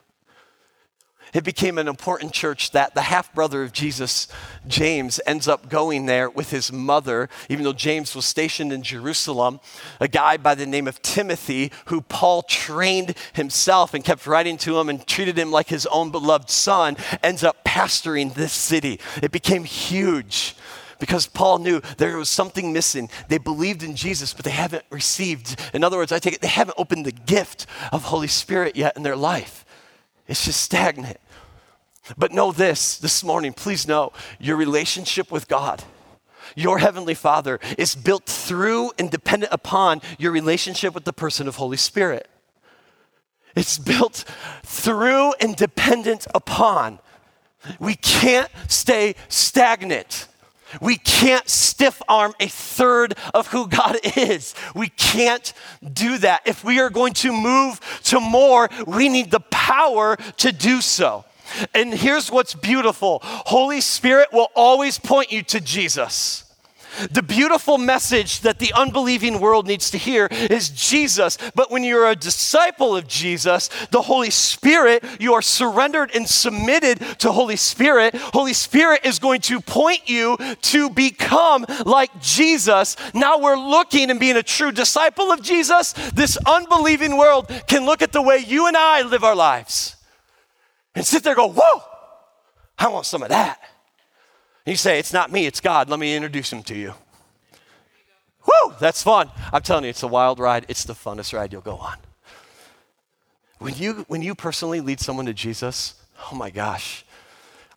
It 1.34 1.44
became 1.44 1.78
an 1.78 1.88
important 1.88 2.32
church 2.32 2.70
that 2.70 2.94
the 2.94 3.02
half 3.02 3.34
brother 3.34 3.62
of 3.62 3.72
Jesus, 3.72 4.28
James, 4.66 5.20
ends 5.26 5.48
up 5.48 5.68
going 5.68 6.06
there 6.06 6.30
with 6.30 6.50
his 6.50 6.72
mother, 6.72 7.28
even 7.48 7.64
though 7.64 7.72
James 7.72 8.14
was 8.14 8.24
stationed 8.24 8.72
in 8.72 8.82
Jerusalem. 8.82 9.60
A 10.00 10.08
guy 10.08 10.36
by 10.36 10.54
the 10.54 10.64
name 10.64 10.86
of 10.86 11.02
Timothy, 11.02 11.72
who 11.86 12.00
Paul 12.00 12.42
trained 12.42 13.16
himself 13.32 13.94
and 13.94 14.04
kept 14.04 14.26
writing 14.26 14.56
to 14.58 14.78
him 14.78 14.88
and 14.88 15.04
treated 15.06 15.36
him 15.36 15.50
like 15.50 15.68
his 15.68 15.86
own 15.86 16.10
beloved 16.10 16.48
son, 16.48 16.96
ends 17.22 17.42
up 17.42 17.64
pastoring 17.64 18.32
this 18.32 18.52
city. 18.52 19.00
It 19.20 19.32
became 19.32 19.64
huge 19.64 20.54
because 21.00 21.26
Paul 21.26 21.58
knew 21.58 21.80
there 21.98 22.16
was 22.16 22.28
something 22.28 22.72
missing. 22.72 23.10
They 23.28 23.38
believed 23.38 23.82
in 23.82 23.96
Jesus, 23.96 24.32
but 24.32 24.44
they 24.44 24.52
haven't 24.52 24.84
received. 24.90 25.60
In 25.74 25.82
other 25.82 25.96
words, 25.96 26.12
I 26.12 26.20
take 26.20 26.34
it, 26.34 26.40
they 26.40 26.48
haven't 26.48 26.78
opened 26.78 27.04
the 27.04 27.12
gift 27.12 27.66
of 27.92 28.04
Holy 28.04 28.28
Spirit 28.28 28.76
yet 28.76 28.96
in 28.96 29.02
their 29.02 29.16
life. 29.16 29.64
It's 30.26 30.44
just 30.44 30.62
stagnant. 30.62 31.18
But 32.16 32.32
know 32.32 32.52
this 32.52 32.98
this 32.98 33.24
morning, 33.24 33.52
please 33.52 33.88
know 33.88 34.12
your 34.38 34.56
relationship 34.56 35.32
with 35.32 35.48
God, 35.48 35.84
your 36.54 36.78
Heavenly 36.78 37.14
Father, 37.14 37.58
is 37.78 37.94
built 37.94 38.26
through 38.26 38.92
and 38.98 39.10
dependent 39.10 39.52
upon 39.52 40.02
your 40.18 40.32
relationship 40.32 40.94
with 40.94 41.04
the 41.04 41.12
person 41.12 41.48
of 41.48 41.56
Holy 41.56 41.76
Spirit. 41.76 42.28
It's 43.56 43.78
built 43.78 44.24
through 44.62 45.32
and 45.40 45.56
dependent 45.56 46.26
upon. 46.34 46.98
We 47.78 47.94
can't 47.94 48.50
stay 48.68 49.14
stagnant. 49.28 50.26
We 50.80 50.96
can't 50.96 51.48
stiff 51.48 52.02
arm 52.08 52.34
a 52.40 52.48
third 52.48 53.14
of 53.32 53.46
who 53.48 53.68
God 53.68 53.96
is. 54.16 54.54
We 54.74 54.88
can't 54.88 55.52
do 55.92 56.18
that. 56.18 56.42
If 56.46 56.64
we 56.64 56.80
are 56.80 56.90
going 56.90 57.14
to 57.14 57.32
move 57.32 57.80
to 58.04 58.20
more, 58.20 58.68
we 58.86 59.08
need 59.08 59.30
the 59.30 59.40
power 59.40 60.16
to 60.38 60.52
do 60.52 60.80
so. 60.80 61.24
And 61.74 61.92
here's 61.92 62.30
what's 62.30 62.54
beautiful 62.54 63.20
Holy 63.22 63.80
Spirit 63.80 64.32
will 64.32 64.50
always 64.54 64.98
point 64.98 65.32
you 65.32 65.42
to 65.44 65.60
Jesus. 65.60 66.44
The 67.10 67.22
beautiful 67.22 67.78
message 67.78 68.40
that 68.40 68.58
the 68.58 68.72
unbelieving 68.72 69.40
world 69.40 69.66
needs 69.66 69.90
to 69.90 69.98
hear 69.98 70.28
is 70.30 70.70
Jesus. 70.70 71.38
But 71.54 71.70
when 71.70 71.82
you're 71.82 72.08
a 72.08 72.16
disciple 72.16 72.96
of 72.96 73.08
Jesus, 73.08 73.68
the 73.90 74.02
Holy 74.02 74.30
Spirit, 74.30 75.04
you 75.18 75.34
are 75.34 75.42
surrendered 75.42 76.14
and 76.14 76.28
submitted 76.28 77.00
to 77.18 77.32
Holy 77.32 77.56
Spirit. 77.56 78.14
Holy 78.14 78.52
Spirit 78.52 79.00
is 79.04 79.18
going 79.18 79.40
to 79.42 79.60
point 79.60 80.08
you 80.08 80.36
to 80.62 80.90
become 80.90 81.66
like 81.84 82.20
Jesus. 82.20 82.96
Now 83.12 83.38
we're 83.38 83.58
looking 83.58 84.10
and 84.10 84.20
being 84.20 84.36
a 84.36 84.42
true 84.42 84.72
disciple 84.72 85.32
of 85.32 85.42
Jesus. 85.42 85.92
This 86.14 86.38
unbelieving 86.46 87.16
world 87.16 87.50
can 87.66 87.84
look 87.86 88.02
at 88.02 88.12
the 88.12 88.22
way 88.22 88.38
you 88.38 88.68
and 88.68 88.76
I 88.76 89.02
live 89.02 89.24
our 89.24 89.36
lives 89.36 89.93
and 90.94 91.04
sit 91.04 91.22
there 91.22 91.34
go, 91.34 91.48
Whoa, 91.48 91.82
I 92.78 92.88
want 92.88 93.06
some 93.06 93.22
of 93.22 93.28
that. 93.28 93.60
You 94.66 94.76
say, 94.76 94.98
It's 94.98 95.12
not 95.12 95.30
me, 95.30 95.46
it's 95.46 95.60
God. 95.60 95.88
Let 95.88 95.98
me 95.98 96.14
introduce 96.14 96.52
him 96.52 96.62
to 96.64 96.74
you. 96.74 96.94
Woo, 98.46 98.74
that's 98.78 99.02
fun. 99.02 99.30
I'm 99.52 99.62
telling 99.62 99.84
you, 99.84 99.90
it's 99.90 100.02
a 100.02 100.08
wild 100.08 100.38
ride. 100.38 100.66
It's 100.68 100.84
the 100.84 100.92
funnest 100.92 101.32
ride 101.32 101.52
you'll 101.52 101.62
go 101.62 101.76
on. 101.76 101.96
When 103.58 103.74
you, 103.76 104.04
when 104.08 104.20
you 104.20 104.34
personally 104.34 104.80
lead 104.80 105.00
someone 105.00 105.26
to 105.26 105.32
Jesus, 105.32 105.94
oh 106.30 106.34
my 106.34 106.50
gosh, 106.50 107.04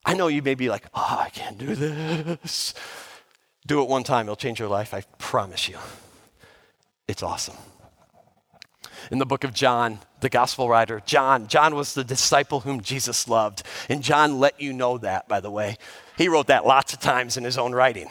I 0.06 0.14
know 0.14 0.28
you 0.28 0.42
may 0.42 0.56
be 0.56 0.70
like, 0.70 0.86
oh, 0.94 1.18
I 1.20 1.30
can't 1.30 1.58
do 1.58 1.76
this. 1.76 2.74
Do 3.66 3.82
it 3.82 3.90
one 3.90 4.04
time, 4.04 4.26
it'll 4.26 4.36
change 4.36 4.60
your 4.60 4.70
life. 4.70 4.94
I 4.94 5.02
promise 5.18 5.68
you. 5.68 5.78
It's 7.08 7.24
awesome. 7.24 7.56
In 9.12 9.20
the 9.20 9.26
book 9.26 9.44
of 9.44 9.54
John, 9.54 10.00
the 10.20 10.30
gospel 10.30 10.68
writer, 10.70 11.02
John, 11.06 11.48
John 11.48 11.76
was 11.76 11.94
the 11.94 12.04
disciple 12.04 12.62
whom 12.62 12.82
Jesus 12.82 13.28
loved. 13.28 13.64
And 13.90 14.04
John 14.04 14.40
let 14.40 14.60
you 14.60 14.74
know 14.74 14.98
that, 14.98 15.28
by 15.28 15.40
the 15.40 15.52
way. 15.52 15.78
He 16.18 16.28
wrote 16.28 16.48
that 16.48 16.66
lots 16.66 16.94
of 16.94 17.00
times 17.00 17.38
in 17.38 17.44
his 17.44 17.58
own 17.58 17.74
writing. 17.74 18.10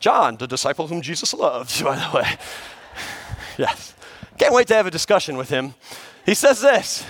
John, 0.00 0.36
the 0.36 0.46
disciple 0.46 0.86
whom 0.86 1.02
Jesus 1.02 1.34
loved, 1.34 1.82
by 1.84 1.96
the 1.96 2.16
way. 2.16 2.36
yes. 3.58 3.94
Can't 4.38 4.54
wait 4.54 4.66
to 4.68 4.74
have 4.74 4.86
a 4.86 4.90
discussion 4.90 5.36
with 5.36 5.48
him. 5.48 5.74
He 6.26 6.34
says 6.34 6.60
this 6.60 7.04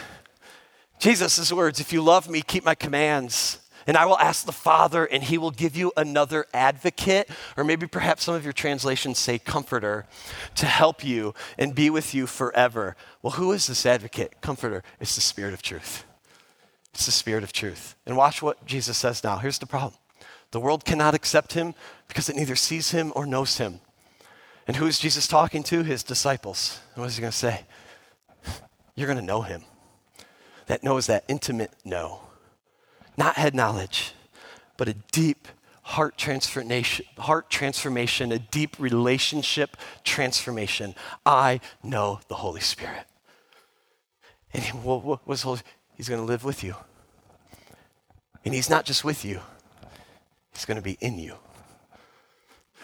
Jesus' 0.98 1.52
words, 1.52 1.80
if 1.80 1.92
you 1.92 2.02
love 2.02 2.28
me, 2.28 2.42
keep 2.42 2.64
my 2.64 2.74
commands. 2.74 3.58
And 3.86 3.96
I 3.96 4.06
will 4.06 4.18
ask 4.18 4.46
the 4.46 4.52
Father, 4.52 5.04
and 5.04 5.22
he 5.22 5.38
will 5.38 5.50
give 5.50 5.76
you 5.76 5.92
another 5.96 6.46
advocate, 6.54 7.28
or 7.56 7.64
maybe 7.64 7.86
perhaps 7.86 8.24
some 8.24 8.34
of 8.34 8.44
your 8.44 8.52
translations 8.52 9.18
say 9.18 9.38
comforter, 9.38 10.06
to 10.56 10.66
help 10.66 11.04
you 11.04 11.34
and 11.58 11.74
be 11.74 11.90
with 11.90 12.14
you 12.14 12.26
forever. 12.26 12.96
Well, 13.22 13.32
who 13.32 13.52
is 13.52 13.66
this 13.66 13.84
advocate, 13.84 14.40
comforter? 14.40 14.82
It's 15.00 15.14
the 15.14 15.20
Spirit 15.20 15.54
of 15.54 15.62
truth. 15.62 16.04
It's 16.94 17.06
the 17.06 17.12
Spirit 17.12 17.44
of 17.44 17.52
truth. 17.52 17.94
And 18.06 18.16
watch 18.16 18.40
what 18.40 18.64
Jesus 18.66 18.96
says 18.96 19.22
now. 19.22 19.38
Here's 19.38 19.58
the 19.58 19.66
problem 19.66 19.94
the 20.50 20.60
world 20.60 20.84
cannot 20.84 21.14
accept 21.14 21.54
him 21.54 21.74
because 22.06 22.28
it 22.28 22.36
neither 22.36 22.54
sees 22.54 22.92
him 22.92 23.12
or 23.16 23.26
knows 23.26 23.58
him. 23.58 23.80
And 24.66 24.76
who 24.76 24.86
is 24.86 24.98
Jesus 24.98 25.26
talking 25.26 25.62
to? 25.64 25.82
His 25.82 26.02
disciples. 26.02 26.80
And 26.94 27.02
what 27.02 27.08
is 27.08 27.16
he 27.16 27.20
going 27.20 27.32
to 27.32 27.36
say? 27.36 27.66
You're 28.94 29.08
going 29.08 29.18
to 29.18 29.24
know 29.24 29.42
him. 29.42 29.62
That 30.66 30.82
knows 30.82 31.06
that 31.08 31.24
intimate 31.28 31.72
know. 31.84 32.20
Not 33.16 33.37
head 33.37 33.55
knowledge, 33.55 34.12
but 34.77 34.88
a 34.88 34.94
deep 35.12 35.48
heart 35.83 36.16
transformation, 36.16 37.07
heart 37.18 37.50
transformation, 37.50 38.33
a 38.33 38.38
deep 38.38 38.77
relationship 38.79 39.77
transformation. 40.03 40.94
I 41.24 41.61
know 41.83 42.20
the 42.29 42.37
Holy 42.37 42.61
Spirit. 42.61 43.07
And 44.53 44.64
what, 44.83 45.27
what's 45.27 45.42
Holy? 45.42 45.61
He's 45.96 46.09
going 46.09 46.20
to 46.20 46.27
live 46.27 46.44
with 46.44 46.64
you. 46.64 46.74
And 48.44 48.55
he's 48.55 48.68
not 48.70 48.85
just 48.85 49.05
with 49.05 49.24
you, 49.24 49.40
He's 50.53 50.64
going 50.64 50.77
to 50.77 50.83
be 50.83 50.96
in 51.00 51.18
you. 51.18 51.35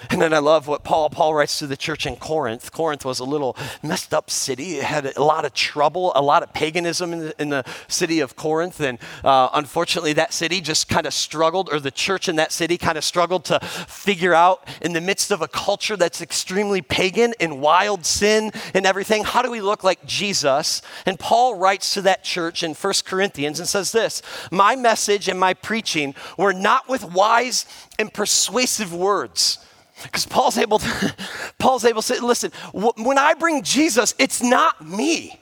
And 0.09 0.23
then 0.23 0.33
I 0.33 0.39
love 0.39 0.67
what 0.67 0.83
Paul 0.83 1.11
Paul 1.11 1.35
writes 1.35 1.59
to 1.59 1.67
the 1.67 1.77
church 1.77 2.07
in 2.07 2.17
Corinth. 2.17 2.73
Corinth 2.73 3.05
was 3.05 3.19
a 3.19 3.25
little 3.25 3.57
messed 3.83 4.15
up 4.15 4.31
city. 4.31 4.79
It 4.79 4.85
had 4.85 5.05
a 5.17 5.23
lot 5.23 5.45
of 5.45 5.53
trouble, 5.53 6.13
a 6.15 6.23
lot 6.23 6.43
of 6.43 6.53
paganism 6.55 7.13
in 7.13 7.19
the, 7.19 7.43
in 7.43 7.49
the 7.51 7.65
city 7.89 8.21
of 8.21 8.37
Corinth, 8.37 8.81
and 8.81 8.99
uh, 9.25 9.51
unfortunately, 9.53 10.13
that 10.15 10.33
city 10.33 10.61
just 10.61 10.89
kind 10.89 11.07
of 11.07 11.13
struggled, 11.13 11.69
or 11.71 11.81
the 11.81 11.91
church 11.91 12.29
in 12.29 12.37
that 12.37 12.53
city 12.53 12.79
kind 12.79 12.97
of 12.97 13.05
struggled 13.05 13.45
to 13.47 13.61
figure 13.61 14.33
out, 14.33 14.67
in 14.81 14.93
the 14.93 15.01
midst 15.01 15.31
of 15.31 15.43
a 15.43 15.49
culture 15.49 15.97
that's 15.97 16.23
extremely 16.23 16.81
pagan 16.81 17.35
and 17.41 17.61
wild 17.61 18.07
sin 18.07 18.53
and 18.75 18.87
everything, 18.87 19.25
how 19.25 19.43
do 19.43 19.51
we 19.51 19.61
look 19.61 19.85
like 19.85 20.05
Jesus? 20.07 20.81
And 21.05 21.19
Paul 21.19 21.57
writes 21.57 21.93
to 21.95 22.03
that 22.03 22.25
church 22.25 22.63
in 22.63 22.75
1 22.75 22.93
Corinthians 23.05 23.59
and 23.59 23.69
says 23.69 23.93
this: 23.93 24.23
"My 24.51 24.77
message 24.77 25.29
and 25.29 25.39
my 25.39 25.55
preaching 25.55 26.15
were 26.37 26.53
not 26.53 26.89
with 26.89 27.05
wise 27.05 27.67
and 27.99 28.13
persuasive 28.13 28.95
words." 28.95 29.59
Because 30.03 30.27
Paul's 30.27 30.59
able 30.59 30.79
to, 30.79 31.15
Paul's 31.59 31.85
able 31.85 32.03
to 32.03 32.07
say, 32.15 32.21
listen, 32.21 32.53
when 32.73 33.19
I 33.19 33.35
bring 33.35 33.63
Jesus, 33.63 34.15
it's 34.19 34.43
not 34.43 34.87
me. 34.87 35.39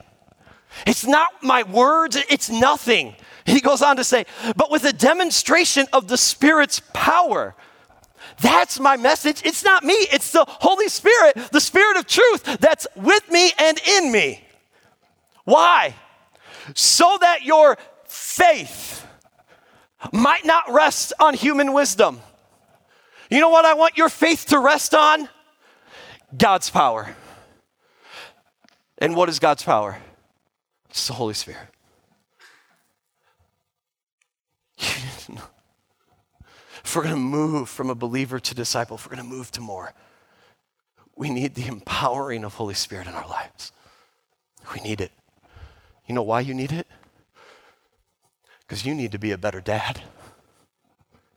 It's 0.86 1.06
not 1.06 1.42
my 1.42 1.62
words, 1.62 2.16
it's 2.28 2.50
nothing. 2.50 3.14
He 3.44 3.60
goes 3.60 3.82
on 3.82 3.96
to 3.96 4.04
say, 4.04 4.26
but 4.56 4.70
with 4.70 4.84
a 4.84 4.92
demonstration 4.92 5.86
of 5.92 6.08
the 6.08 6.16
Spirit's 6.16 6.80
power. 6.92 7.54
That's 8.40 8.78
my 8.78 8.96
message. 8.96 9.42
It's 9.44 9.64
not 9.64 9.84
me, 9.84 9.94
it's 9.94 10.32
the 10.32 10.44
Holy 10.46 10.88
Spirit, 10.88 11.36
the 11.50 11.60
Spirit 11.60 11.96
of 11.96 12.06
truth 12.06 12.58
that's 12.60 12.86
with 12.94 13.28
me 13.30 13.52
and 13.58 13.80
in 13.86 14.12
me. 14.12 14.44
Why? 15.44 15.94
So 16.74 17.16
that 17.20 17.44
your 17.44 17.78
faith 18.04 19.06
might 20.12 20.44
not 20.44 20.64
rest 20.68 21.12
on 21.18 21.34
human 21.34 21.72
wisdom 21.72 22.20
you 23.30 23.40
know 23.40 23.48
what 23.48 23.64
I 23.64 23.74
want 23.74 23.96
your 23.96 24.08
faith 24.08 24.46
to 24.46 24.58
rest 24.58 24.94
on? 24.94 25.28
God's 26.36 26.70
power. 26.70 27.14
And 28.98 29.14
what 29.14 29.28
is 29.28 29.38
God's 29.38 29.62
power? 29.62 29.98
It's 30.90 31.06
the 31.06 31.14
Holy 31.14 31.34
Spirit. 31.34 31.68
if 34.78 35.28
we're 36.94 37.02
going 37.02 37.14
to 37.14 37.20
move 37.20 37.68
from 37.68 37.90
a 37.90 37.94
believer 37.94 38.40
to 38.40 38.54
disciple, 38.54 38.96
if 38.96 39.06
we're 39.06 39.14
going 39.14 39.28
to 39.28 39.36
move 39.36 39.50
to 39.52 39.60
more, 39.60 39.92
we 41.16 41.30
need 41.30 41.54
the 41.54 41.66
empowering 41.66 42.44
of 42.44 42.54
Holy 42.54 42.74
Spirit 42.74 43.06
in 43.06 43.14
our 43.14 43.28
lives. 43.28 43.72
We 44.74 44.80
need 44.80 45.00
it. 45.00 45.12
You 46.06 46.14
know 46.14 46.22
why 46.22 46.40
you 46.40 46.54
need 46.54 46.72
it? 46.72 46.86
Because 48.60 48.84
you 48.84 48.94
need 48.94 49.12
to 49.12 49.18
be 49.18 49.32
a 49.32 49.38
better 49.38 49.60
dad. 49.60 50.02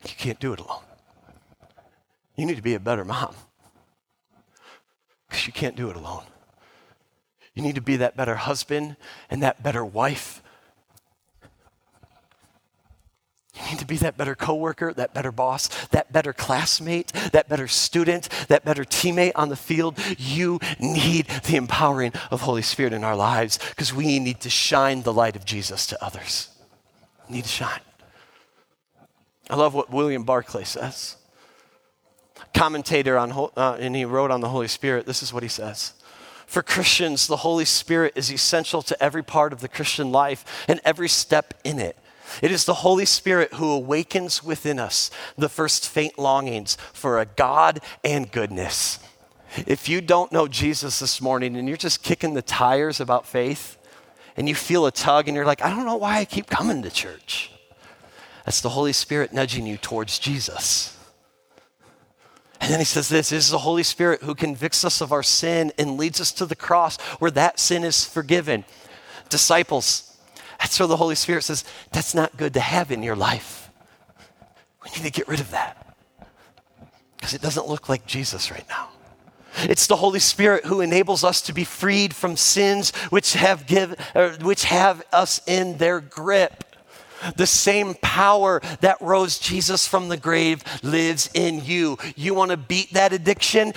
You 0.04 0.16
can't 0.18 0.40
do 0.40 0.54
it 0.54 0.60
alone. 0.60 0.84
You 2.42 2.48
need 2.48 2.56
to 2.56 2.64
be 2.64 2.74
a 2.74 2.80
better 2.80 3.06
mom 3.06 3.36
because 5.30 5.46
you 5.46 5.54
can't 5.54 5.76
do 5.76 5.92
it 5.92 5.96
alone. 5.96 6.24
You 7.54 7.62
need 7.62 7.76
to 7.76 7.82
be 7.82 7.98
that 7.98 8.18
better 8.18 8.34
husband 8.34 8.96
and 9.30 9.44
that 9.44 9.62
better 9.62 9.86
wife. 9.86 10.42
You 13.54 13.62
need 13.70 13.78
to 13.78 13.86
be 13.86 13.98
that 13.98 14.18
better 14.18 14.34
coworker, 14.34 14.92
that 14.92 15.14
better 15.14 15.32
boss, 15.32 15.68
that 15.90 16.12
better 16.12 16.34
classmate, 16.34 17.14
that 17.32 17.48
better 17.48 17.68
student, 17.68 18.28
that 18.48 18.66
better 18.66 18.86
teammate 18.86 19.34
on 19.36 19.50
the 19.50 19.56
field. 19.56 20.00
You 20.18 20.60
need 20.80 21.28
the 21.28 21.58
empowering 21.58 22.12
of 22.32 22.42
Holy 22.42 22.64
Spirit 22.64 22.92
in 22.92 23.04
our 23.04 23.16
lives 23.16 23.60
because 23.70 23.94
we 23.94 24.18
need 24.18 24.40
to 24.40 24.50
shine 24.50 25.04
the 25.04 25.14
light 25.14 25.36
of 25.36 25.46
Jesus 25.46 25.86
to 25.86 26.04
others. 26.04 26.50
need 27.30 27.44
to 27.44 27.50
shine. 27.50 27.82
I 29.48 29.56
love 29.58 29.76
what 29.76 29.92
William 29.92 30.24
Barclay 30.24 30.64
says. 30.64 31.18
Commentator 32.62 33.18
on, 33.18 33.32
uh, 33.58 33.78
and 33.80 33.96
he 33.96 34.06
wrote 34.06 34.30
on 34.30 34.42
the 34.42 34.50
Holy 34.50 34.68
Spirit. 34.68 35.08
This 35.08 35.24
is 35.24 35.34
what 35.34 35.42
he 35.42 35.50
says. 35.50 35.94
For 36.46 36.62
Christians, 36.62 37.26
the 37.26 37.38
Holy 37.38 37.66
Spirit 37.66 38.14
is 38.16 38.32
essential 38.32 38.84
to 38.84 39.04
every 39.04 39.24
part 39.24 39.52
of 39.52 39.62
the 39.62 39.68
Christian 39.68 40.12
life 40.12 40.64
and 40.68 40.80
every 40.86 41.10
step 41.10 41.56
in 41.64 41.80
it. 41.80 41.98
It 42.40 42.52
is 42.52 42.66
the 42.66 42.76
Holy 42.76 43.06
Spirit 43.06 43.56
who 43.56 43.72
awakens 43.72 44.44
within 44.44 44.78
us 44.78 45.10
the 45.36 45.50
first 45.50 45.90
faint 45.90 46.20
longings 46.20 46.78
for 46.94 47.20
a 47.20 47.26
God 47.26 47.80
and 48.04 48.32
goodness. 48.32 49.00
If 49.66 49.90
you 49.90 50.00
don't 50.00 50.32
know 50.32 50.48
Jesus 50.48 51.00
this 51.00 51.20
morning 51.20 51.58
and 51.58 51.68
you're 51.68 51.78
just 51.78 52.04
kicking 52.04 52.36
the 52.36 52.44
tires 52.44 53.00
about 53.00 53.26
faith 53.26 53.76
and 54.38 54.48
you 54.48 54.54
feel 54.54 54.86
a 54.86 54.92
tug 54.92 55.28
and 55.28 55.36
you're 55.36 55.48
like, 55.48 55.64
I 55.64 55.72
don't 55.72 55.88
know 55.88 55.98
why 55.98 56.20
I 56.20 56.26
keep 56.26 56.46
coming 56.46 56.84
to 56.84 56.92
church, 56.92 57.52
that's 58.46 58.62
the 58.62 58.70
Holy 58.70 58.94
Spirit 58.94 59.34
nudging 59.34 59.66
you 59.66 59.78
towards 59.78 60.20
Jesus. 60.20 60.96
And 62.62 62.72
then 62.72 62.80
he 62.80 62.86
says 62.86 63.10
this, 63.10 63.30
this 63.30 63.46
is 63.46 63.50
the 63.50 63.58
Holy 63.58 63.82
Spirit 63.82 64.22
who 64.22 64.36
convicts 64.36 64.86
us 64.86 65.02
of 65.02 65.12
our 65.12 65.24
sin 65.24 65.74
and 65.80 65.98
leads 65.98 66.22
us 66.22 66.32
to 66.34 66.46
the 66.46 66.56
cross 66.56 66.98
where 67.18 67.32
that 67.32 67.60
sin 67.60 67.84
is 67.84 68.06
forgiven. 68.06 68.66
Disciples, 69.30 70.16
that's 70.60 70.80
where 70.80 70.88
the 70.88 70.98
Holy 70.98 71.16
Spirit 71.16 71.44
says, 71.44 71.66
that's 71.92 72.14
not 72.14 72.38
good 72.38 72.54
to 72.54 72.60
have 72.60 72.92
in 72.92 73.02
your 73.02 73.16
life. 73.16 73.72
We 74.84 74.92
need 74.92 75.04
to 75.06 75.12
get 75.12 75.28
rid 75.28 75.40
of 75.40 75.50
that 75.52 75.96
because 77.18 77.34
it 77.34 77.42
doesn't 77.42 77.68
look 77.68 77.90
like 77.90 78.06
Jesus 78.06 78.52
right 78.52 78.66
now. 78.70 78.90
It's 79.64 79.88
the 79.88 79.96
Holy 79.96 80.20
Spirit 80.20 80.66
who 80.66 80.82
enables 80.82 81.24
us 81.24 81.42
to 81.44 81.54
be 81.54 81.64
freed 81.64 82.14
from 82.14 82.38
sins 82.38 82.92
which 83.10 83.34
have, 83.34 83.66
give, 83.66 84.00
which 84.42 84.66
have 84.66 85.04
us 85.12 85.42
in 85.48 85.78
their 85.78 86.00
grip. 86.00 86.64
The 87.36 87.48
same 87.48 87.96
power 88.02 88.62
that 88.82 89.02
rose 89.02 89.40
Jesus 89.40 89.88
from 89.88 90.10
the 90.10 90.18
grave 90.18 90.64
lives 90.84 91.30
in 91.34 91.64
you. 91.64 91.98
You 92.16 92.34
want 92.34 92.52
to 92.52 92.58
beat 92.58 92.94
that 92.94 93.14
addiction? 93.14 93.74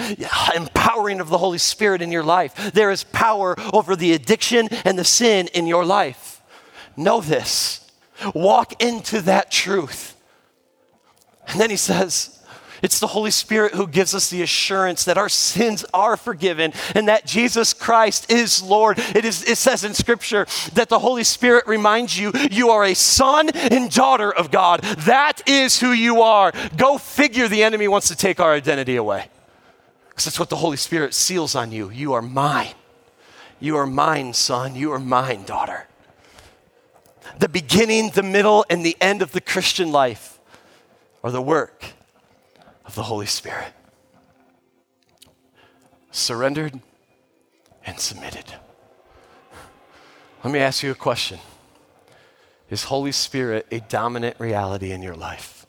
Empowering 0.55 1.21
of 1.21 1.29
the 1.29 1.39
Holy 1.39 1.59
Spirit 1.59 2.03
in 2.03 2.13
your 2.13 2.25
life. 2.25 2.73
There 2.73 2.91
is 2.91 3.05
power 3.05 3.57
over 3.73 3.97
the 3.97 4.13
addiction 4.13 4.69
and 4.85 4.99
the 4.99 5.05
sin 5.05 5.49
in 5.49 5.67
your 5.67 5.85
life. 5.85 6.43
Know 6.97 7.21
this. 7.21 7.91
Walk 8.35 8.83
into 8.83 9.21
that 9.23 9.51
truth. 9.51 10.17
And 11.49 11.61
then 11.61 11.71
he 11.71 11.77
says, 11.77 12.34
it's 12.85 13.01
the 13.01 13.07
Holy 13.07 13.31
Spirit 13.31 13.73
who 13.73 13.87
gives 13.87 14.15
us 14.15 14.29
the 14.29 14.43
assurance 14.43 15.07
that 15.07 15.17
our 15.17 15.31
sins 15.31 15.87
are 15.95 16.19
forgiven 16.19 16.75
and 16.95 17.09
that 17.09 17.25
Jesus 17.25 17.73
Christ 17.73 18.31
is 18.31 18.63
Lord. 18.63 18.99
It, 18.99 19.25
is, 19.25 19.43
it 19.43 19.57
says 19.57 19.85
in 19.85 19.95
Scripture 19.95 20.47
that 20.75 20.91
the 20.91 20.99
Holy 20.99 21.25
Spirit 21.25 21.67
reminds 21.67 22.19
you 22.19 22.31
you 22.51 22.69
are 22.69 22.85
a 22.85 22.93
son 22.93 23.49
and 23.49 23.91
daughter 23.91 24.31
of 24.31 24.51
God. 24.51 24.83
That 24.83 25.49
is 25.49 25.81
who 25.81 25.93
you 25.93 26.21
are. 26.21 26.53
Go 26.77 26.99
figure 26.99 27.49
the 27.49 27.63
enemy 27.63 27.89
wants 27.89 28.09
to 28.09 28.17
take 28.17 28.39
our 28.39 28.53
identity 28.53 28.97
away. 28.97 29.29
Because 30.11 30.27
that's 30.27 30.39
what 30.39 30.51
the 30.51 30.57
Holy 30.57 30.77
Spirit 30.77 31.15
seals 31.15 31.55
on 31.55 31.73
you. 31.73 31.89
You 31.89 32.13
are 32.13 32.21
mine. 32.21 32.75
You 33.61 33.79
are 33.79 33.87
mine, 33.87 34.35
son. 34.35 34.77
You 34.77 34.93
are 34.93 34.99
mine, 34.99 35.45
daughter. 35.45 35.87
The 37.39 37.49
beginning, 37.49 38.11
the 38.11 38.23
middle, 38.23 38.67
and 38.69 38.85
the 38.85 38.99
end 39.01 39.23
of 39.23 39.33
the 39.33 39.41
Christian 39.41 39.91
life 39.91 40.39
are 41.23 41.31
the 41.31 41.41
work 41.41 41.95
of 42.85 42.95
the 42.95 43.03
Holy 43.03 43.27
Spirit. 43.27 43.73
Surrendered 46.11 46.81
and 47.87 47.99
submitted. 47.99 48.55
Let 50.43 50.53
me 50.53 50.59
ask 50.61 50.83
you 50.83 50.91
a 50.91 50.95
question 50.95 51.39
Is 52.71 52.85
Holy 52.85 53.13
Spirit 53.13 53.67
a 53.71 53.81
dominant 53.81 54.39
reality 54.39 54.93
in 54.93 55.03
your 55.03 55.17
life? 55.17 55.67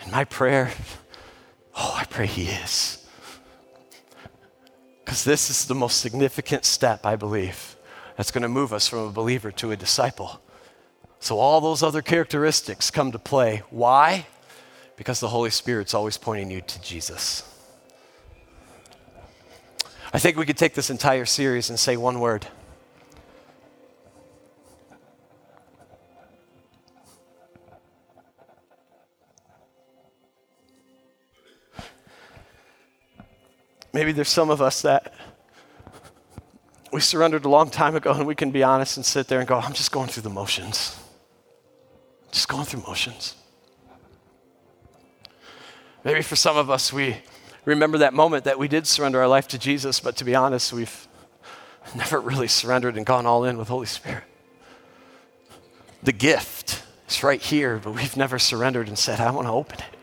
And 0.00 0.12
my 0.12 0.24
prayer, 0.24 0.72
oh, 1.76 1.96
I 2.00 2.04
pray 2.04 2.26
He 2.26 2.44
is. 2.44 3.06
Because 5.04 5.24
this 5.24 5.48
is 5.48 5.66
the 5.66 5.74
most 5.74 6.00
significant 6.00 6.64
step, 6.64 7.06
I 7.06 7.16
believe, 7.16 7.76
that's 8.16 8.30
going 8.30 8.42
to 8.42 8.48
move 8.48 8.72
us 8.72 8.86
from 8.86 9.00
a 9.00 9.10
believer 9.10 9.50
to 9.52 9.70
a 9.70 9.76
disciple. 9.76 10.40
So 11.20 11.38
all 11.38 11.60
those 11.60 11.82
other 11.82 12.02
characteristics 12.02 12.90
come 12.90 13.12
to 13.12 13.18
play. 13.18 13.62
Why? 13.70 14.26
Because 14.98 15.20
the 15.20 15.28
Holy 15.28 15.50
Spirit's 15.50 15.94
always 15.94 16.18
pointing 16.18 16.50
you 16.50 16.60
to 16.60 16.82
Jesus. 16.82 17.44
I 20.12 20.18
think 20.18 20.36
we 20.36 20.44
could 20.44 20.58
take 20.58 20.74
this 20.74 20.90
entire 20.90 21.24
series 21.24 21.70
and 21.70 21.78
say 21.78 21.96
one 21.96 22.18
word. 22.18 22.48
Maybe 33.92 34.12
there's 34.12 34.28
some 34.28 34.50
of 34.50 34.60
us 34.60 34.82
that 34.82 35.14
we 36.92 37.00
surrendered 37.00 37.44
a 37.44 37.48
long 37.48 37.70
time 37.70 37.94
ago 37.94 38.12
and 38.12 38.26
we 38.26 38.34
can 38.34 38.50
be 38.50 38.64
honest 38.64 38.96
and 38.96 39.06
sit 39.06 39.28
there 39.28 39.38
and 39.38 39.48
go, 39.48 39.58
I'm 39.58 39.72
just 39.74 39.92
going 39.92 40.08
through 40.08 40.24
the 40.24 40.30
motions. 40.30 40.98
Just 42.32 42.48
going 42.48 42.64
through 42.64 42.82
motions. 42.82 43.36
Maybe 46.04 46.22
for 46.22 46.36
some 46.36 46.56
of 46.56 46.70
us, 46.70 46.92
we 46.92 47.18
remember 47.64 47.98
that 47.98 48.14
moment 48.14 48.44
that 48.44 48.58
we 48.58 48.68
did 48.68 48.86
surrender 48.86 49.20
our 49.20 49.28
life 49.28 49.48
to 49.48 49.58
Jesus, 49.58 50.00
but 50.00 50.16
to 50.16 50.24
be 50.24 50.34
honest, 50.34 50.72
we've 50.72 51.08
never 51.94 52.20
really 52.20 52.48
surrendered 52.48 52.96
and 52.96 53.04
gone 53.04 53.26
all 53.26 53.44
in 53.44 53.58
with 53.58 53.68
the 53.68 53.72
Holy 53.72 53.86
Spirit. 53.86 54.24
The 56.02 56.12
gift 56.12 56.82
is 57.08 57.22
right 57.22 57.42
here, 57.42 57.80
but 57.82 57.94
we've 57.94 58.16
never 58.16 58.38
surrendered 58.38 58.88
and 58.88 58.98
said, 58.98 59.20
I 59.20 59.30
want 59.30 59.48
to 59.48 59.52
open 59.52 59.78
it. 59.80 59.98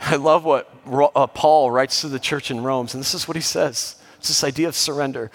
I 0.00 0.16
love 0.16 0.44
what 0.44 0.70
uh, 0.86 1.26
Paul 1.26 1.70
writes 1.70 2.02
to 2.02 2.08
the 2.08 2.18
church 2.18 2.50
in 2.50 2.62
Rome, 2.62 2.88
and 2.92 3.00
this 3.00 3.14
is 3.14 3.26
what 3.26 3.36
he 3.36 3.42
says. 3.42 3.96
It's 4.18 4.28
this 4.28 4.44
idea 4.44 4.68
of 4.68 4.76
surrender. 4.76 5.30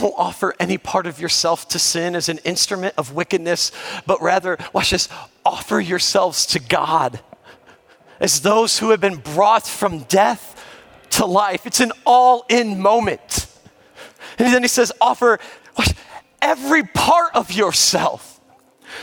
Don't 0.00 0.14
offer 0.16 0.54
any 0.58 0.76
part 0.76 1.06
of 1.06 1.20
yourself 1.20 1.68
to 1.68 1.78
sin 1.78 2.16
as 2.16 2.28
an 2.28 2.38
instrument 2.38 2.94
of 2.98 3.12
wickedness, 3.12 3.70
but 4.06 4.20
rather, 4.20 4.58
watch 4.72 4.90
this, 4.90 5.08
offer 5.44 5.78
yourselves 5.78 6.46
to 6.46 6.58
God 6.58 7.20
as 8.18 8.40
those 8.40 8.80
who 8.80 8.90
have 8.90 9.00
been 9.00 9.18
brought 9.18 9.68
from 9.68 10.00
death 10.00 10.60
to 11.10 11.24
life. 11.24 11.64
It's 11.64 11.78
an 11.78 11.92
all 12.04 12.44
in 12.48 12.80
moment. 12.82 13.46
And 14.36 14.52
then 14.52 14.62
he 14.62 14.68
says, 14.68 14.90
offer 15.00 15.38
every 16.42 16.82
part 16.82 17.36
of 17.36 17.52
yourself 17.52 18.40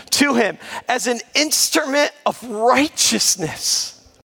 to 0.10 0.34
him 0.34 0.58
as 0.89 1.08
an 1.08 1.22
instrument 1.34 2.12
of 2.26 2.44
righteousness 2.44 4.01